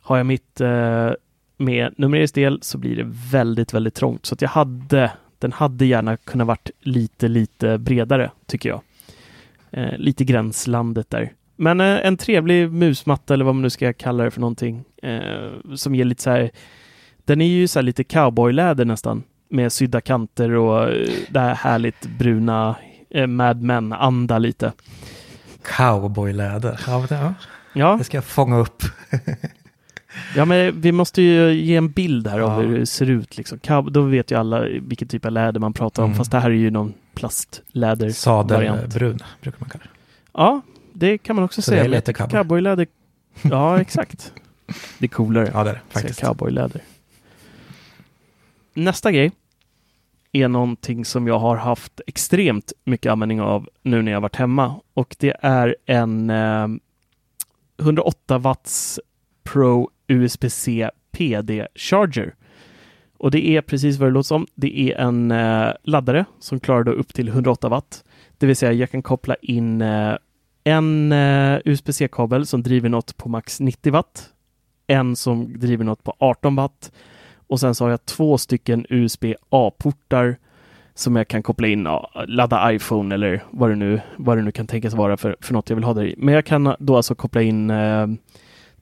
[0.00, 1.10] Har jag mitt eh,
[1.56, 4.26] med numerisk del så blir det väldigt, väldigt trångt.
[4.26, 8.80] Så att jag hade, den hade gärna kunnat varit lite, lite bredare tycker jag.
[9.70, 11.32] Eh, lite gränslandet där.
[11.56, 14.84] Men eh, en trevlig musmatta eller vad man nu ska kalla det för någonting.
[15.02, 16.50] Eh, som ger lite så här,
[17.24, 19.22] den är ju så här lite cowboyläder nästan.
[19.54, 22.76] Med sydda kanter och eh, det här härligt bruna
[23.10, 24.72] eh, Mad Men-anda lite.
[25.76, 26.80] Cowboyläder.
[26.86, 27.34] Ja, det-
[27.72, 28.82] ja, det ska jag fånga upp.
[30.36, 32.68] ja, men vi måste ju ge en bild här av Ja.
[32.68, 33.36] hur det ser ut.
[33.36, 33.58] Liksom.
[33.58, 36.08] Cow- Då vet ju alla vilken typ av läder man pratar om.
[36.08, 36.18] Mm.
[36.18, 38.10] Fast det här är ju någon plastläder.
[38.10, 39.90] Sadelbrun brukar man kalla det.
[40.32, 40.60] Ja,
[40.92, 41.82] det kan man också Så säga.
[41.82, 42.30] det är lite cowboy.
[42.40, 42.86] Cowboyläder.
[43.42, 44.32] Ja, exakt.
[44.98, 45.50] Det är coolare.
[45.54, 46.20] Ja, det är det faktiskt.
[46.20, 46.80] Cowboyläder.
[48.76, 49.32] Nästa grej
[50.36, 54.80] är någonting som jag har haft extremt mycket användning av nu när jag varit hemma
[54.94, 56.68] och det är en eh,
[57.78, 59.00] 108 watts
[59.42, 62.34] Pro USB-C PD Charger.
[63.18, 64.46] Och det är precis vad det låter som.
[64.54, 68.04] Det är en eh, laddare som klarar då upp till 108 watt.
[68.38, 70.16] Det vill säga jag kan koppla in eh,
[70.64, 74.30] en eh, USB-C-kabel som driver något på max 90 watt.
[74.86, 76.92] En som driver något på 18 watt.
[77.46, 80.36] Och sen så har jag två stycken USB-A-portar
[80.94, 81.88] som jag kan koppla in,
[82.26, 85.70] ladda iPhone eller vad det nu, vad det nu kan tänkas vara för, för något
[85.70, 86.14] jag vill ha där i.
[86.18, 88.06] Men jag kan då alltså koppla in eh,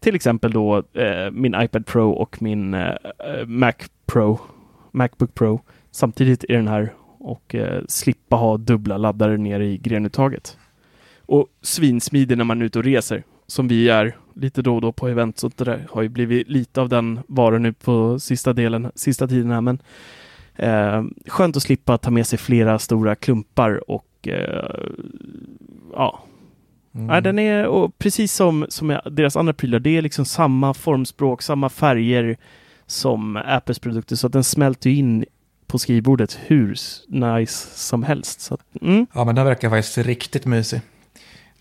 [0.01, 3.73] till exempel då eh, min iPad Pro och min eh, eh Mac
[4.07, 4.41] Pro,
[4.91, 5.61] Macbook Pro
[5.91, 10.59] samtidigt i den här och eh, slippa ha dubbla laddare nere i grenuttaget.
[11.27, 14.93] Och svinsmidig när man är ute och reser, som vi är lite då och då
[14.93, 15.39] på event.
[15.39, 19.29] Så det där har ju blivit lite av den varan nu på sista delen, sista
[19.29, 19.61] tiden här.
[19.61, 19.79] Men
[20.57, 24.91] eh, skönt att slippa ta med sig flera stora klumpar och eh,
[25.93, 26.25] ja,
[26.95, 27.07] Mm.
[27.07, 29.79] Nej, den är och precis som, som deras andra prylar.
[29.79, 32.37] Det är liksom samma formspråk, samma färger
[32.87, 34.17] som Apples produkter.
[34.17, 35.25] Så att den smälter ju in
[35.67, 36.77] på skrivbordet hur
[37.09, 38.41] nice som helst.
[38.41, 39.07] Så att, mm.
[39.15, 40.81] Ja, men den verkar faktiskt riktigt mysig.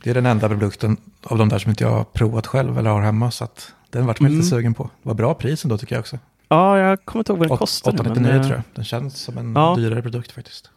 [0.04, 2.90] Det är den enda produkten av de där som inte jag har provat själv eller
[2.90, 3.32] har hemma.
[3.32, 4.38] Så att den vart man Mm.
[4.40, 4.84] lite sugen på.
[4.84, 6.20] Det var bra pris ändå tycker jag också.
[6.48, 7.98] Ja, jag kommer inte ihåg vad den kostade.
[7.98, 8.64] 899 men, eh, tror jag.
[8.76, 9.76] Den känns som en ja.
[9.78, 10.70] dyrare produkt faktiskt.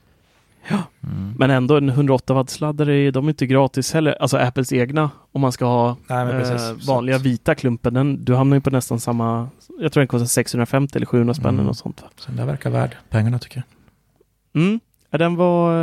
[1.03, 1.35] Mm.
[1.39, 4.17] Men ändå en 108 watt-sladdare, de är inte gratis heller.
[4.23, 6.71] Alltså Apples egna, om man ska ha Nej, men precis.
[6.71, 9.49] eh, vanliga att- vita klumpen, den, du hamnar ju på nästan samma,
[9.81, 11.55] jag tror den kostar 650 eller 700 spänn Mm.
[11.61, 12.03] eller något sånt.
[12.03, 12.09] Va?
[12.17, 13.57] Så den där verkar värd pengarna tycker
[14.53, 14.63] jag.
[14.63, 14.81] Mm.
[15.11, 15.75] Ja, den var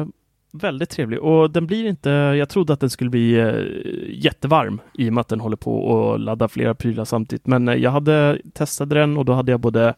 [0.00, 0.06] eh,
[0.52, 5.08] väldigt trevlig och den blir inte, jag trodde att den skulle bli eh, jättevarm i
[5.08, 7.46] och med att den håller på att ladda flera prylar samtidigt.
[7.46, 9.94] Men eh, jag hade testade den och då hade jag både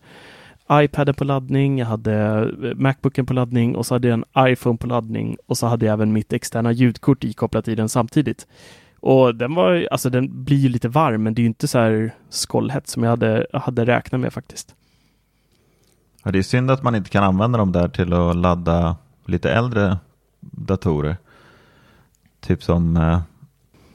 [0.73, 2.15] iPaden på laddning, jag hade
[2.63, 5.87] eh, Macbooken på laddning och så hade jag en iPhone på laddning och så hade
[5.87, 8.47] jag även mitt externa ljudkort ikopplat i den samtidigt.
[9.01, 11.79] Och den var, alltså den blir ju lite varm, men det är ju inte så
[11.79, 14.75] här skållhett som jag hade, hade räknat med faktiskt.
[16.25, 18.97] Ja, det är synd att man inte kan använda dem där till att ladda
[19.27, 19.99] lite äldre
[20.53, 21.17] datorer.
[22.41, 23.21] Typ som eh,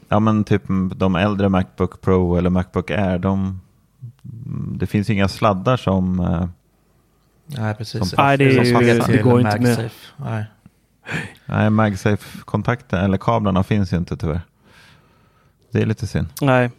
[0.08, 0.62] ja, men typ
[0.96, 3.18] de äldre Macbook Pro eller Macbook Air.
[3.18, 3.60] De,
[4.78, 6.20] det finns inga sladdar som...
[6.20, 6.48] eh,
[7.46, 8.08] Nej, precis.
[8.08, 9.90] Som- Nej, det, är som ju, passar det går inte med.
[10.16, 10.44] Nej.
[11.46, 14.40] Nej, MagSafe-kontakten eller kablarna finns ju inte tyvärr.
[15.70, 16.26] Det är lite synd.
[16.40, 16.70] Nej,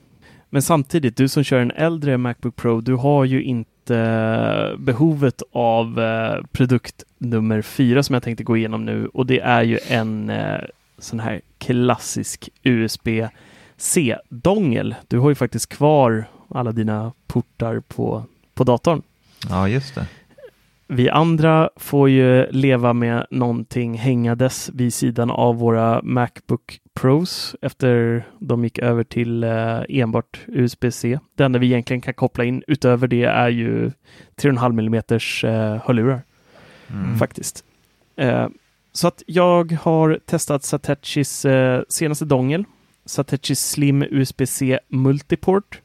[0.49, 5.41] men samtidigt, du som kör en äldre Macbook Pro, du har ju inte eh, behovet
[5.51, 9.79] av eh, produkt nummer fyra som jag tänkte gå igenom nu och det är ju
[9.87, 10.59] en eh,
[10.97, 13.35] sån här klassisk USB-C-dongel.
[15.07, 18.23] Du har ju faktiskt kvar alla dina portar på,
[18.53, 19.01] på datorn.
[19.49, 20.07] Ja, just det.
[20.87, 28.27] Vi andra får ju leva med någonting hängades vid sidan av våra Macbook Pros efter
[28.39, 31.19] de gick över till eh, enbart USB-C.
[31.35, 33.91] Det enda vi egentligen kan koppla in utöver det är ju
[34.35, 36.21] 3,5 mm eh, hörlurar
[36.91, 37.17] Mm.
[37.17, 37.63] faktiskt.
[38.15, 38.47] Eh,
[38.91, 41.45] så att jag har testat Satechis
[41.89, 42.65] senaste dongel,
[43.05, 45.81] Satechi Slim USB-C Multiport.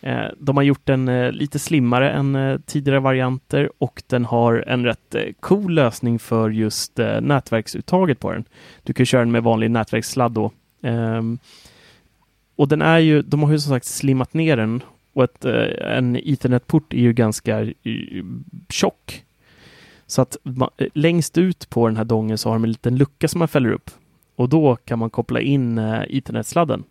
[0.00, 4.64] Eh, de har gjort den eh, lite slimmare än eh, tidigare varianter och den har
[4.66, 8.44] en rätt cool lösning för just nätverksuttaget på den.
[8.82, 10.50] Du kan köra den med vanlig nätverkssladd då.
[10.82, 11.38] Ehm,
[12.56, 14.82] och den är ju, de har ju som sagt slimmat ner den
[15.12, 17.66] och ett, en Ethernet-port är ju ganska
[18.68, 19.24] tjock.
[20.06, 20.36] Så att
[20.94, 23.72] längst ut på den här dongen så har de en liten lucka som man fäller
[23.72, 23.90] upp
[24.36, 26.84] och då kan man koppla in Ethernet-sladden.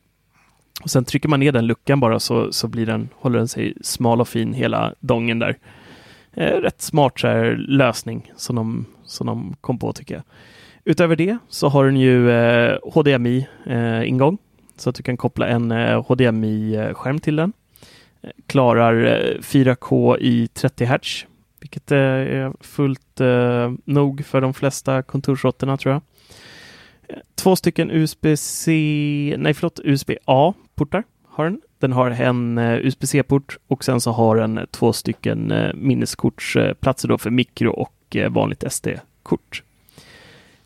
[0.84, 3.74] Och sen trycker man ner den luckan bara så, så blir den, håller den sig
[3.82, 5.58] smal och fin hela dongen där.
[6.34, 10.24] Eh, rätt smart så här, lösning som de, som de kom på tycker jag.
[10.84, 14.40] Utöver det så har den ju eh, HDMI-ingång eh,
[14.78, 17.54] så att du kan koppla en eh, HDMI-skärm eh, till den.
[18.22, 21.26] Eh, klarar eh, 4K i 30 Hz,
[21.60, 26.02] vilket eh, är fullt eh, nog för de flesta kontorsråttorna tror jag.
[27.08, 28.72] Eh, två stycken USB-C,
[29.38, 31.04] nej förlåt, USB-A portar.
[31.28, 31.62] har den.
[31.80, 37.18] Den har en eh, USB-C-port och sen så har den två stycken eh, minneskortsplatser då
[37.18, 39.64] för mikro och eh, vanligt SD-kort.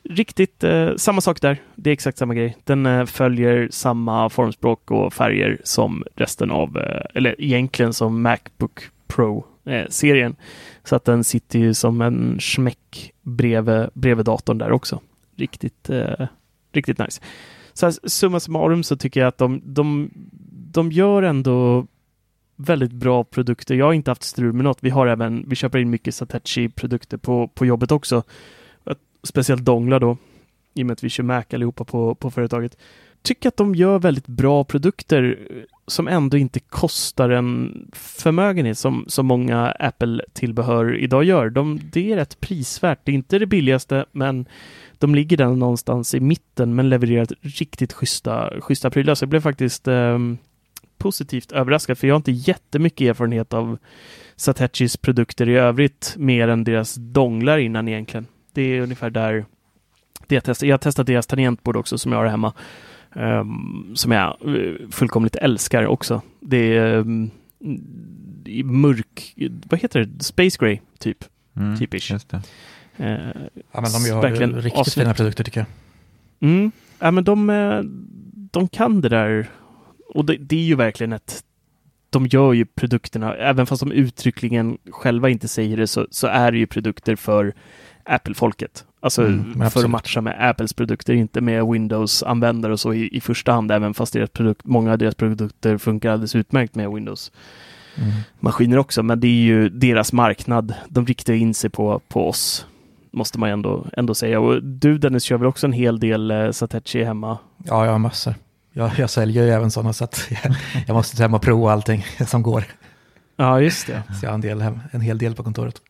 [0.03, 1.57] Riktigt eh, samma sak där.
[1.75, 2.57] Det är exakt samma grej.
[2.63, 8.81] Den eh, följer samma formspråk och färger som resten av, eh, eller egentligen som Macbook
[9.07, 10.35] Pro-serien.
[10.83, 15.01] Så att den sitter ju som en smäck bredvid, bredvid datorn där också.
[15.35, 16.27] Riktigt, eh,
[16.71, 17.21] riktigt nice.
[17.79, 20.11] Så här, summa summarum så tycker jag att de, de,
[20.71, 21.87] de gör ändå
[22.55, 23.75] väldigt bra produkter.
[23.75, 24.77] Jag har inte haft strul med något.
[24.81, 28.23] Vi har även, vi köper in mycket Satechi-produkter på, på jobbet också.
[29.23, 30.17] Speciellt donglar då,
[30.73, 32.77] i och med att vi kör Mac allihopa på, på företaget.
[33.21, 35.39] Tycker att de gör väldigt bra produkter
[35.87, 41.49] som ändå inte kostar en förmögenhet som, som många Apple-tillbehör idag gör.
[41.49, 42.99] De, det är rätt prisvärt.
[43.03, 44.45] Det är inte det billigaste, men
[44.99, 49.15] de ligger där någonstans i mitten men levererar riktigt schyssta, schyssta prylar.
[49.15, 50.19] Så jag blev faktiskt eh,
[50.97, 53.77] positivt överraskad för jag har inte jättemycket erfarenhet av
[54.35, 58.27] Satechis produkter i övrigt mer än deras donglar innan egentligen.
[58.53, 59.45] Det är ungefär där
[60.27, 60.67] det jag testar.
[60.67, 62.53] Jag har testat deras tangentbord också som jag har hemma.
[63.15, 66.21] ehm, som jag eh, fullkomligt älskar också.
[66.39, 67.31] Det är um,
[68.63, 69.35] mörk,
[69.69, 71.17] vad heter det, space gray typ.
[71.55, 72.11] Mm, Typisch.
[72.99, 73.17] Eh,
[73.71, 74.93] Ja, men de gör verkligen riktigt avsnitt.
[75.03, 75.67] fina produkter tycker jag.
[76.49, 76.71] Mm.
[76.99, 77.81] Ja, men de, eh,
[78.51, 79.49] de kan det där.
[80.13, 81.43] Och det, det är ju verkligen ett...
[82.09, 86.51] De gör ju produkterna, även fast de uttryckligen själva inte säger det, så, så är
[86.51, 87.53] det ju produkter för
[88.03, 88.85] Apple-folket.
[89.01, 93.21] Alltså Mm, för att matcha med Apples produkter, inte med Windows-användare och så i, i
[93.21, 97.31] första hand, även fast deras produkt, många av deras produkter funkar alldeles utmärkt med Windows
[98.51, 98.79] Mm.
[98.79, 100.73] också, men det är ju deras marknad.
[100.89, 102.65] De riktar in sig på, på oss,
[103.11, 104.39] måste man ändå, ändå säga.
[104.39, 107.37] Och du Dennis kör väl också en hel del eh, Satechi hemma?
[107.57, 108.35] Ja, jag har massor.
[108.71, 110.55] Jag, jag säljer ju även sådana så att jag,
[110.87, 112.63] jag måste hem och prova allting som går.
[113.35, 114.03] Ja, just det.
[114.19, 115.81] Så jag har en, del hem, en hel del på kontoret.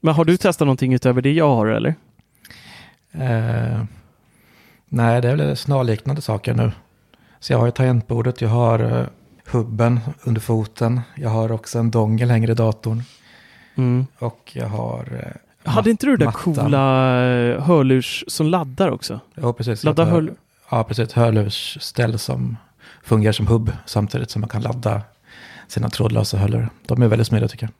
[0.00, 1.94] Men har du testat någonting utöver det jag har eller?
[3.12, 3.84] Eh,
[4.88, 6.72] nej, det är väl snarliknande saker nu.
[7.40, 9.06] Så jag har ju tangentbordet, jag har eh,
[9.46, 13.02] hubben under foten, jag har också en dongel längre i datorn.
[13.76, 14.06] Mm.
[14.18, 15.24] Och jag har...
[15.24, 16.54] Eh, Hade inte du det där mattan.
[16.54, 19.20] coola eh, hörlurs som laddar också?
[19.34, 19.84] Ja, precis.
[19.84, 20.32] Ladda har- hör...
[20.70, 21.12] Ja, precis.
[21.12, 22.56] Hörlursställ som
[23.02, 25.02] fungerar som hubb samtidigt som man kan ladda
[25.68, 26.70] sina trådlösa hörlurar.
[26.86, 27.72] De är väldigt smidiga tycker jag.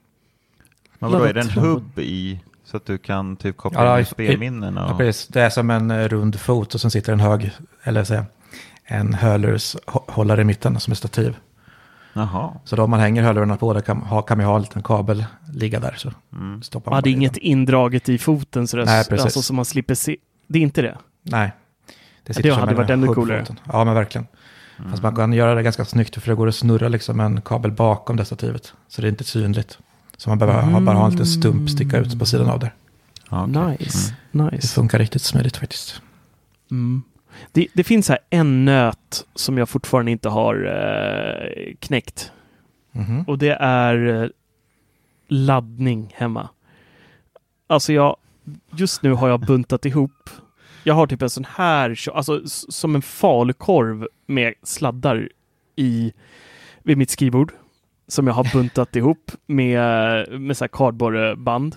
[0.99, 4.05] Men vadå, är det en hubb i så att du kan typ koppla Ja, in
[4.05, 4.77] spelminnen?
[4.77, 4.89] Och...
[4.91, 5.27] Ja, precis.
[5.27, 7.51] Det är som en eh, rund fot och sen sitter en hög,
[7.83, 8.25] eller säga,
[8.83, 11.35] en hörlurshållare i mitten som är stativ.
[12.13, 12.53] Jaha.
[12.63, 14.83] Så då om man hänger hörlurarna på det kan, ha, kan man ha en liten
[14.83, 15.93] kabel ligga där.
[15.97, 16.61] Så Mm.
[16.63, 17.43] stoppar man det i inget den.
[17.43, 19.23] indraget i foten så det, Nej, precis.
[19.25, 20.17] alltså, så man slipper se.
[20.47, 20.97] Det är inte det.
[21.23, 21.51] Nej.
[22.23, 23.45] det sitter som hade varit ännu coolare.
[23.71, 24.27] Ja, men verkligen.
[24.89, 27.71] Fast man kan göra det ganska snyggt för det går att snurra liksom en kabel
[27.71, 28.73] bakom det stativet.
[28.87, 29.77] Så det är inte synligt.
[30.17, 32.71] Så man behöver ha, bara ha en liten stump sticka ut på sidan av det.
[33.29, 33.77] Okej.
[33.79, 34.67] Nice, Det nice.
[34.67, 36.01] funkar riktigt smidigt faktiskt.
[36.71, 37.03] Mm.
[37.51, 42.31] Det, det finns här en nöt som jag fortfarande inte har eh, knäckt.
[42.91, 43.23] Mhm.
[43.27, 44.29] Och det är eh,
[45.27, 46.49] laddning hemma.
[47.67, 48.17] Alltså jag,
[48.71, 50.29] just nu har jag buntat ihop.
[50.83, 55.29] Jag har typ en sån här, alltså som en falukorv med sladdar
[55.75, 56.13] i,
[56.83, 57.53] vid mitt skrivbord.
[58.07, 59.81] Som jag har buntat ihop med,
[60.39, 61.75] med så här kardborreband.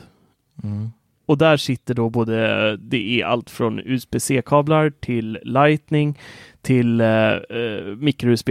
[0.63, 0.91] Mm.
[1.33, 6.19] Och där sitter då både, det är allt från USB-C-kablar till Lightning
[6.63, 8.51] till eh, eh, micro-USB.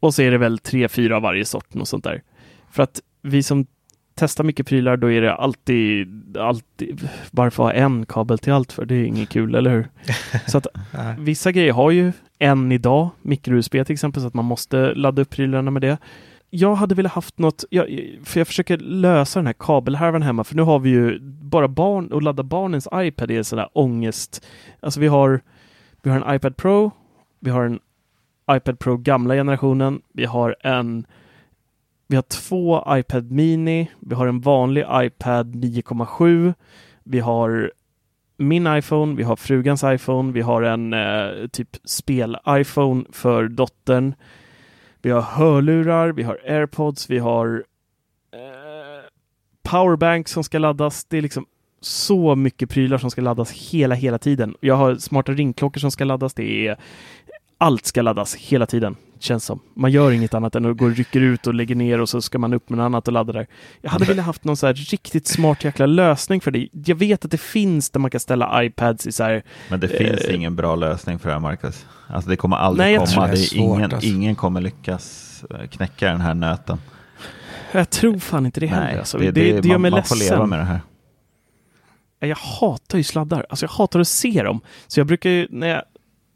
[0.00, 2.22] Och så är det väl tre, fyra av varje sort och sånt där.
[2.70, 3.66] För att vi som
[4.14, 8.84] testar mycket prylar, då är det alltid, alltid, varför ha en kabel till allt för?
[8.84, 9.88] Det är inget kul, eller hur?
[10.46, 10.66] Så att
[11.18, 15.30] vissa grejer har ju en idag, micro-USB till exempel, så att man måste ladda upp
[15.30, 15.98] prylarna med det.
[16.56, 17.86] Jag hade velat haft något, jag,
[18.24, 22.12] för jag försöker lösa den här kabelhärvan hemma, för nu har vi ju bara barn,
[22.12, 24.46] och ladda barnens iPad är sån där ångest.
[24.80, 25.40] Alltså vi har,
[26.02, 26.90] vi har en iPad Pro,
[27.40, 27.80] vi har en
[28.50, 31.06] iPad Pro gamla generationen, vi har en
[32.06, 36.54] vi har två iPad Mini, vi har en vanlig iPad 9,7,
[37.04, 37.72] vi har
[38.36, 44.14] min iPhone, vi har frugans iPhone, vi har en eh, typ spel-iPhone för dottern.
[45.04, 47.64] Vi har hörlurar, vi har AirPods, vi har
[48.32, 49.04] eh,
[49.62, 51.04] powerbank som ska laddas.
[51.04, 51.46] Det är liksom
[51.80, 54.56] så mycket prylar som ska laddas hela, hela tiden.
[54.60, 56.34] Jag har smarta ringklockor som ska laddas.
[56.34, 56.76] Det är
[57.58, 59.60] allt ska laddas hela tiden, känns som.
[59.74, 62.22] Man gör inget annat än att gå och rycker ut och lägger ner och så
[62.22, 63.46] ska man upp med något annat och ladda där.
[63.80, 66.68] Jag hade velat haft någon så här riktigt smart jäkla lösning för det.
[66.72, 69.88] Jag vet att det finns där man kan ställa iPads i så här Men det
[69.88, 71.86] finns Eh, ingen bra lösning för det här, Marcus.
[72.06, 73.26] Alltså det kommer aldrig Nej, komma.
[73.26, 74.08] Det det svårt, ingen, alltså.
[74.08, 76.78] ingen kommer lyckas eh, knäcka den här nöten.
[77.72, 78.98] Jag tror fan inte det heller.
[78.98, 79.18] Alltså.
[79.18, 80.48] Det, det, man, gör mig man får leva ledsen.
[80.50, 80.80] med det här.
[82.20, 83.46] Jag hatar ju sladdar.
[83.48, 84.60] Alltså jag hatar att se dem.
[84.86, 85.82] Så jag brukar ju, när jag,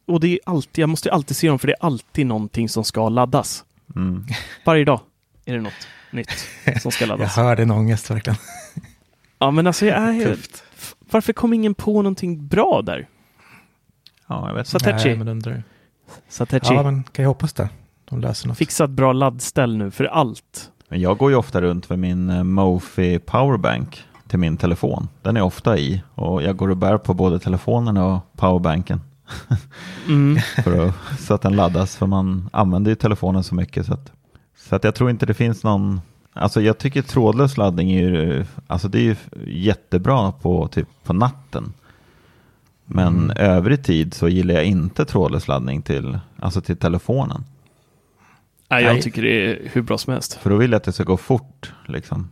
[0.09, 2.69] och det är alltid, jag måste ju alltid se dem för det är alltid någonting
[2.69, 3.65] som ska laddas.
[3.97, 4.27] Mm.
[4.65, 5.01] Varje dag
[5.45, 5.73] är det något
[6.11, 6.31] nytt
[6.83, 7.37] som ska Jag laddas.
[7.37, 8.37] hör din ångest verkligen.
[9.39, 10.65] Ja men alltså jag är helt,
[11.11, 13.09] varför kom ingen på någonting bra där?
[14.27, 14.71] Ja, jag vet inte.
[14.71, 15.63] Satechi, Nej, men undrar.
[16.29, 17.69] Satechi, Ja, men kan jag hoppas det.
[18.05, 18.59] De löser något.
[18.59, 20.71] fixa ett bra laddställ nu för allt.
[20.89, 25.09] Men jag går ju ofta runt med min eh, Mofi powerbank till min telefon.
[25.23, 29.01] Den är ofta i och jag går och bär på både telefonen och powerbanken.
[30.07, 30.39] Mm.
[30.65, 33.87] för att, så att den laddas för man använder ju telefonen så mycket.
[33.87, 34.13] Så att,
[34.57, 36.01] så att jag tror inte det finns någon,
[36.33, 39.17] alltså jag tycker trådlös laddning är ju, alltså det är ju
[39.47, 41.73] jättebra på, typ, på natten.
[42.85, 43.37] Men Mm.
[43.37, 47.45] övrig tid så gillar jag inte trådlös laddning till, alltså till telefonen.
[48.69, 49.03] Nej, jag Nej.
[49.03, 50.35] tycker det är hur bra som helst.
[50.35, 51.73] För då vill jag att det ska gå fort.
[51.87, 52.29] Liksom.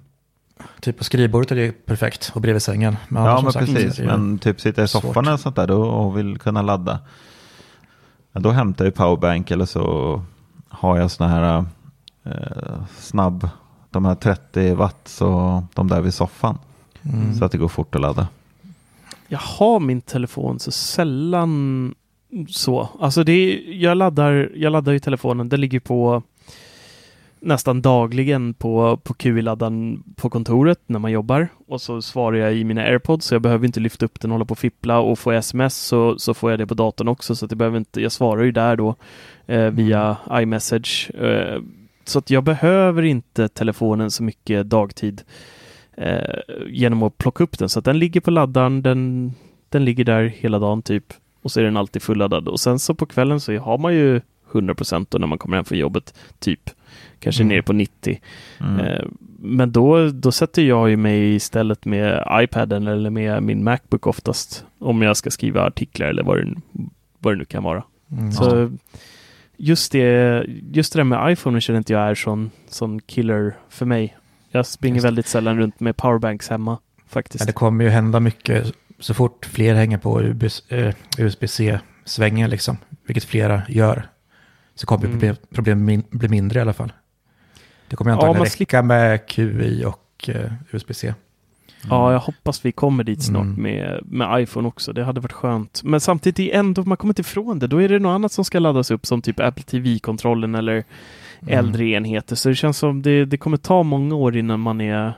[0.80, 2.96] Typ på skrivbordet är det perfekt och bredvid sängen.
[3.08, 3.98] Men Ja, men sagt, precis.
[3.98, 5.26] Men typ sitta i soffan svårt.
[5.26, 6.98] eller sånt där då, och vill kunna ladda.
[8.32, 10.22] Ja, då hämtar jag powerbank eller så
[10.68, 11.64] har jag såna här
[12.24, 12.32] eh,
[12.98, 13.48] snabb,
[13.90, 16.58] de här 30 watt och de där vid soffan.
[17.02, 17.34] Mm.
[17.34, 18.28] Så att det går fort att ladda.
[19.28, 21.94] Jag har min telefon så sällan
[22.48, 22.88] så.
[23.00, 25.48] Alltså det är, jag laddar, jag laddar ju telefonen.
[25.48, 26.22] Den ligger på
[27.46, 31.48] nästan dagligen på, på QI-laddaren på kontoret när man jobbar.
[31.66, 34.34] Och så svarar jag i mina airpods så jag behöver inte lyfta upp den och
[34.34, 37.34] hålla på och fippla och jag sms så, så får jag det på datorn också
[37.36, 38.94] så att jag behöver inte, jag svarar ju där då
[39.46, 41.10] eh, via iMessage.
[41.14, 41.60] Eh,
[42.04, 45.22] så att jag behöver inte telefonen så mycket dagtid
[45.96, 47.68] eh, genom att plocka upp den.
[47.68, 49.32] Så att den ligger på laddaren, den,
[49.68, 51.04] den ligger där hela dagen typ.
[51.42, 52.48] Och så är den alltid fulladdad.
[52.48, 54.20] Och sen så på kvällen så har man ju
[54.52, 56.70] 100% då när man kommer hem från jobbet, typ.
[57.20, 57.54] Kanske Mm.
[57.56, 58.20] ner på 90.
[58.60, 58.80] Mm.
[58.80, 59.04] Eh,
[59.38, 64.64] men då, då sätter jag ju mig istället med iPaden eller med min Macbook oftast.
[64.78, 66.54] Om jag ska skriva artiklar eller vad det,
[67.18, 67.82] vad det nu kan vara.
[68.12, 68.32] Mm.
[68.32, 68.72] Så
[69.56, 73.86] just det, just det där med iPhone känner inte jag är sån, sån killer för
[73.86, 74.16] mig.
[74.50, 77.40] Jag springer väldigt sällan runt med powerbanks hemma faktiskt.
[77.42, 82.76] Ja, det kommer ju hända mycket så fort fler hänger på USB- eh, USB-C-svängen, liksom,
[83.06, 84.08] vilket flera gör,
[84.74, 85.12] så kommer Mm.
[85.12, 86.92] problem, problem min, bli mindre i alla fall.
[87.88, 91.14] Det kommer Ja, antagligen man räcka med QI och eh, USB-C.
[91.90, 93.62] Ja, jag hoppas vi kommer dit snart Mm.
[93.62, 94.92] med, med iPhone också.
[94.92, 95.80] Det hade varit skönt.
[95.84, 97.66] Men samtidigt, är ändå, man kommer inte ifrån det.
[97.66, 100.84] Då är det något annat som ska laddas upp som typ Apple TV-kontrollen eller
[101.42, 101.58] Mm.
[101.58, 102.36] äldre enheter.
[102.36, 105.12] Så det känns som det, det kommer ta många år innan man är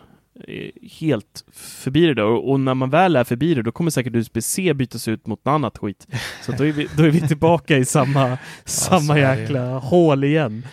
[1.01, 2.25] helt förbi det där.
[2.25, 5.45] Och, och när man väl är förbi det, då kommer säkert USB-C bytas ut mot
[5.45, 6.07] något annat skit.
[6.43, 9.21] Så då är vi, då är vi tillbaka i samma, samma det.
[9.21, 10.67] jäkla hål igen.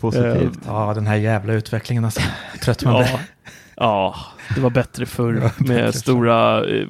[0.00, 0.58] Positivt.
[0.66, 2.20] Ja, den här jävla utvecklingen alltså.
[2.62, 3.20] Trött man Ja, blir.
[3.76, 4.14] ja,
[4.54, 6.64] det var bättre förr Ja, bättre med stora...
[6.68, 6.86] Eh,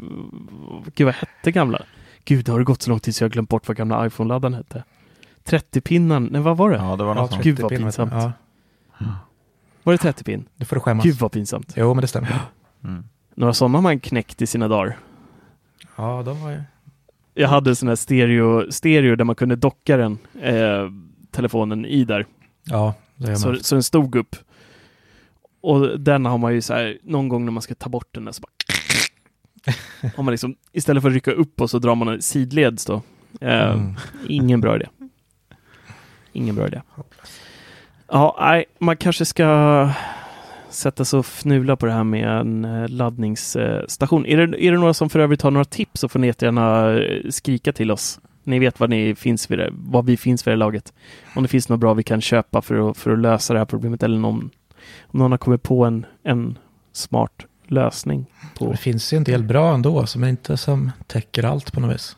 [0.94, 1.82] gud, vad hette gamla?
[2.24, 4.54] Gud, har det gått så lång tid så jag har glömt bort vad gamla iPhone-laddaren
[4.54, 4.84] hette.
[5.48, 6.76] 30-pinnan, nej vad var det?
[6.76, 7.42] Ja, det var Ja, något.
[7.42, 8.02] Gud, vad 30 pin, vet du.
[8.02, 8.32] pinsamt.
[8.98, 9.06] Ja,
[9.82, 10.48] Var det 30-pin?
[10.56, 11.04] det får du skämmas.
[11.04, 11.72] Gud vad pinsamt.
[11.76, 12.38] Jo, men det stämmer.
[12.84, 13.04] Mm.
[13.34, 14.98] Några sådana har man knäckt i sina dagar.
[15.96, 16.62] Ja, de var ju...
[17.34, 20.90] Jag hade sån här stereo, stereo där man kunde docka den, eh,
[21.30, 22.26] telefonen i där.
[22.64, 23.62] Ja, det gör Så, man.
[23.62, 24.36] så den stod upp.
[25.60, 28.24] Och den har man ju så här, någon gång när man ska ta bort den
[28.24, 28.52] där så bara
[30.16, 33.02] har man liksom, istället för att rycka upp och så drar man en sidleds då.
[33.40, 33.94] Eh, Mm.
[34.28, 34.86] Ingen bra idé.
[36.32, 36.82] Ingen bra idé.
[38.14, 39.90] Ja, nej, man kanske ska
[40.68, 44.26] sätta sig och fnula på det här med en eh, laddningsstation.
[44.26, 46.98] Är det, är det några som för övrigt har några tips så får ni jättegärna
[46.98, 48.20] eh, skrika till oss.
[48.44, 50.92] Ni vet var ni finns vid det, var vi finns vid det laget.
[51.34, 53.66] Om det finns något bra vi kan köpa för att, för att lösa det här
[53.66, 54.50] problemet eller någon,
[55.02, 56.58] om någon har kommit på en, en
[56.92, 58.26] smart lösning.
[58.58, 58.70] På.
[58.70, 62.16] Det finns ju en del bra ändå, som inte som täcker allt på något vis.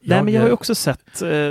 [0.00, 1.50] Nej, men jag har ju också sett, eh,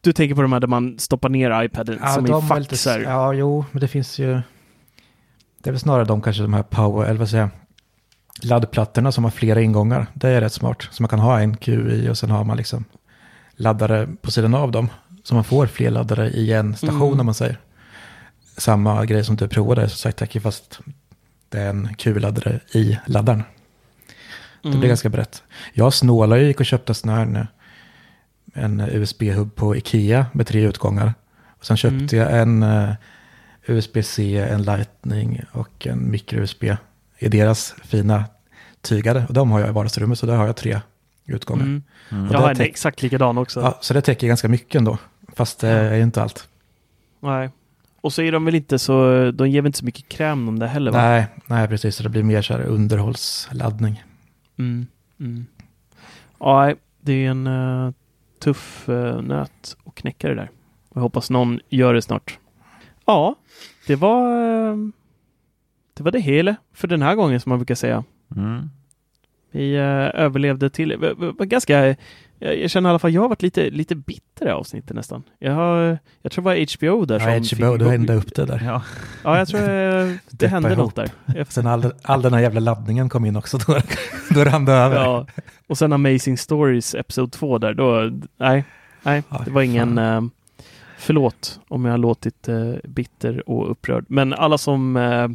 [0.00, 3.00] du tänker på de här där man stoppar ner iPaden som i var lite- faxar.
[3.00, 4.40] Ja, jo, men det finns ju...
[5.62, 7.50] Det är väl snarare de kanske de här power, eller vad säger jag,
[8.48, 10.06] laddplattorna som har flera ingångar.
[10.14, 10.88] Det är rätt smart.
[10.90, 12.84] Så man kan ha en QI och sen har man liksom
[13.56, 14.88] laddare på sidan av dem.
[15.24, 17.20] Så man får fler laddare i en station Mm.
[17.20, 17.58] om man säger.
[18.56, 20.80] Samma grej som du provade, så sagt tack, fast
[21.48, 23.42] det är en QI-laddare i laddaren.
[24.62, 24.80] Det Mm.
[24.80, 25.42] blir ganska brett.
[25.72, 27.46] Jag snålade och gick och köpte sån här,
[28.52, 31.14] en USB-hub på Ikea med tre utgångar.
[31.58, 32.28] Och sen köpte Mm.
[32.32, 32.94] jag en eh,
[33.66, 36.64] USB-C, en Lightning och en micro-USB
[37.18, 38.24] i deras fina
[38.80, 39.24] tygade.
[39.28, 40.80] Och de har jag i vardagsrummet, så där har jag tre
[41.26, 41.64] utgångar.
[41.64, 41.82] Mm.
[42.10, 42.32] Mm.
[42.32, 43.60] Jag har en exakt likadan också.
[43.60, 44.98] Ja, så det täcker ganska mycket ändå.
[45.36, 46.48] Fast det är ju inte allt.
[47.20, 47.50] Nej.
[48.00, 50.58] Och så är de väl inte så, de ger väl inte så mycket kräm om
[50.58, 50.98] det heller va?
[51.02, 51.96] Nej, nej, precis.
[51.96, 54.04] Så det blir mer så här underhållsladdning.
[54.58, 54.86] Mm.
[55.20, 55.46] Mm.
[56.38, 57.92] Ja, det är en eh,
[58.40, 60.50] tuff uh, nöt att knäcka det där.
[60.94, 62.38] Jag hoppas någon gör det snart.
[63.04, 63.34] Ja,
[63.86, 64.76] det var eh,
[65.94, 68.04] det var det hela för den här gången som man brukar säga.
[68.36, 68.70] Mm.
[69.50, 71.96] Vi eh, överlevde till, var ganska,
[72.40, 75.22] jag, jag känner i alla fall, jag har varit lite, lite bitter i avsnittet nästan.
[75.38, 78.34] Jag, har, jag tror det var HBO där Ja, som HBO, fick du hände upp
[78.34, 78.62] det där.
[78.64, 78.82] Ja.
[79.24, 80.78] Ja, jag tror eh, det hände ihop.
[80.78, 81.44] något där.
[81.48, 83.80] Sen all, all den här jävla laddningen kom in också, då,
[84.30, 84.96] då rann det över.
[84.96, 85.26] Ja,
[85.66, 88.64] och sen Amazing Stories Episod 2 där, då, nej,
[89.02, 90.24] nej, det var ingen, fan.
[90.24, 90.30] eh,
[90.98, 94.04] förlåt om jag har låtit eh, bitter och upprörd.
[94.08, 95.28] Men alla som, eh,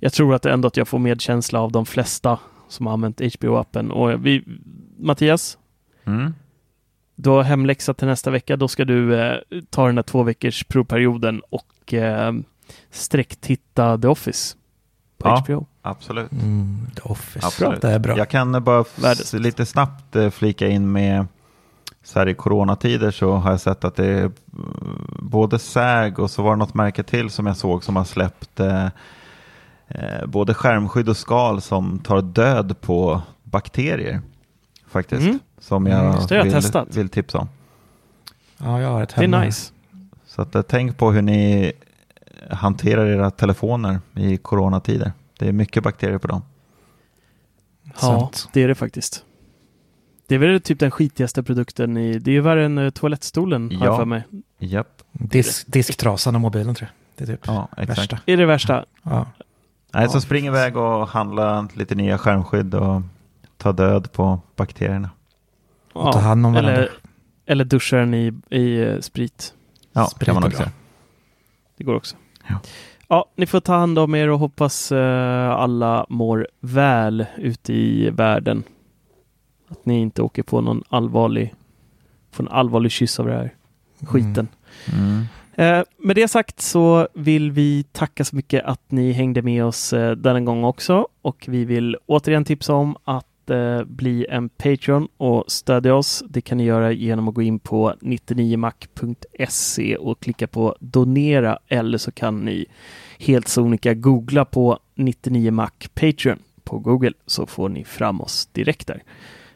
[0.00, 3.90] jag tror att ändå att jag får medkänsla av de flesta som har använt HBO-appen.
[3.90, 4.44] Och vi,
[4.98, 5.58] Mattias,
[6.06, 6.34] Mm.
[7.14, 8.56] du har hemläxa till nästa vecka.
[8.56, 9.36] Då ska du eh,
[9.70, 12.32] ta den där två veckors provperioden och eh,
[12.90, 14.56] sträcktitta The Office
[15.18, 15.44] på Ja.
[15.46, 15.66] HBO.
[15.82, 16.32] Absolut.
[16.32, 17.46] Mm, The Office.
[17.46, 17.82] Absolut.
[17.82, 18.18] Det är bra.
[18.18, 18.84] Jag kan bara
[19.32, 21.26] lite snabbt eh, flika in med
[22.06, 24.30] så här i coronatider så har jag sett att det är eh,
[25.18, 28.60] både SÄG och så var det något märke till som jag såg som har släppt
[28.60, 28.86] eh,
[29.88, 34.20] eh, både skärmskydd och skal som tar död på bakterier
[34.98, 35.22] faktiskt.
[35.22, 35.38] Mm.
[35.58, 36.96] Som Mm, jag, har jag vill, testat.
[36.96, 37.48] vill tipsa om.
[38.58, 39.44] Ja, jag har ett Det är hemma.
[39.44, 39.72] nice.
[40.26, 41.72] Så att, eh, tänk på hur ni
[42.50, 45.12] hanterar era telefoner i coronatider.
[45.38, 46.42] Det är mycket bakterier på dem.
[47.84, 48.48] Ja, Sant.
[48.52, 49.24] det är det faktiskt.
[50.28, 53.76] Det är väl typ den skitigaste produkten i, det är ju värre än uh, toalettstolen
[53.76, 53.98] har jag Ja.
[53.98, 54.22] för mig.
[54.58, 57.26] Japp, Disk, disktrasan och mobilen tror jag.
[57.26, 57.98] Det är typ ja exakt.
[57.98, 58.18] värsta.
[58.26, 58.84] Är det värsta?
[59.02, 59.26] Ja.
[59.94, 63.02] Nej, så spring iväg och handla lite nya skärmskydd och
[63.56, 65.10] ta död på bakterierna.
[65.92, 66.72] Och ta hand om varandra.
[66.72, 66.90] eller,
[67.46, 69.54] eller duscha den i, i eh, sprit.
[69.92, 70.62] Ja, Sprit kan man också.
[71.76, 72.16] Det går också.
[72.48, 72.60] Ja.
[73.08, 78.10] Ja, ni får ta hand om er och hoppas eh, alla mår väl ute i
[78.10, 78.62] världen.
[79.68, 81.54] Att ni inte åker på någon allvarlig,
[82.32, 83.54] får en allvarlig kyss av det här
[84.06, 84.48] skiten.
[84.92, 85.24] Mm.
[85.54, 89.92] Eh, med det sagt så vill vi tacka så mycket att ni hängde med oss
[89.92, 95.08] eh, denna gång också och vi vill återigen tipsa om att eh, bli en Patreon
[95.16, 96.24] och stödja oss.
[96.28, 101.98] Det kan ni göra genom att gå in på 99mac.se och klicka på donera eller
[101.98, 102.66] så kan ni
[103.18, 109.02] helt sonika googla på 99mac Patreon på Google så får ni fram oss direkt där.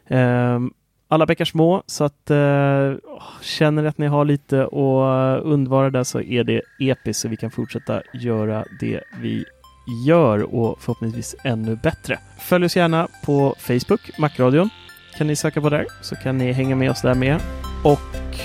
[0.07, 0.59] Eh,
[1.07, 2.93] alla bäckar små, så att eh,
[3.41, 7.27] känner ni att ni har lite att eh, undvara där så är det episkt så
[7.27, 9.45] vi kan fortsätta göra det vi
[9.85, 12.19] gör och förhoppningsvis ännu bättre.
[12.39, 14.69] Följ oss gärna på Facebook, Macradion.
[15.17, 17.41] Kan ni söka på där så kan ni hänga med oss där med.
[17.83, 18.39] Och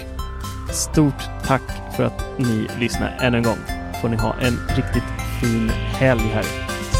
[0.73, 1.63] stort tack
[1.97, 3.59] för att ni lyssnar än en gång.
[4.03, 5.05] Får ni ha en riktigt
[5.41, 6.45] fin helg här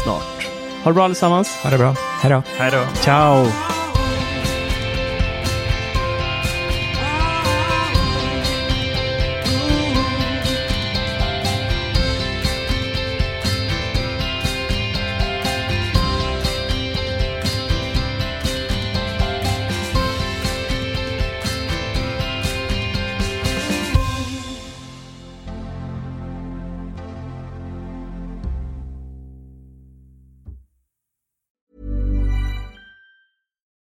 [0.03, 0.47] snart.
[0.83, 1.47] Ha det bra allesammans.
[1.63, 1.95] Ha det bra.
[2.21, 2.43] Hej då.
[2.57, 2.83] Hej då.
[2.95, 3.45] Ciao!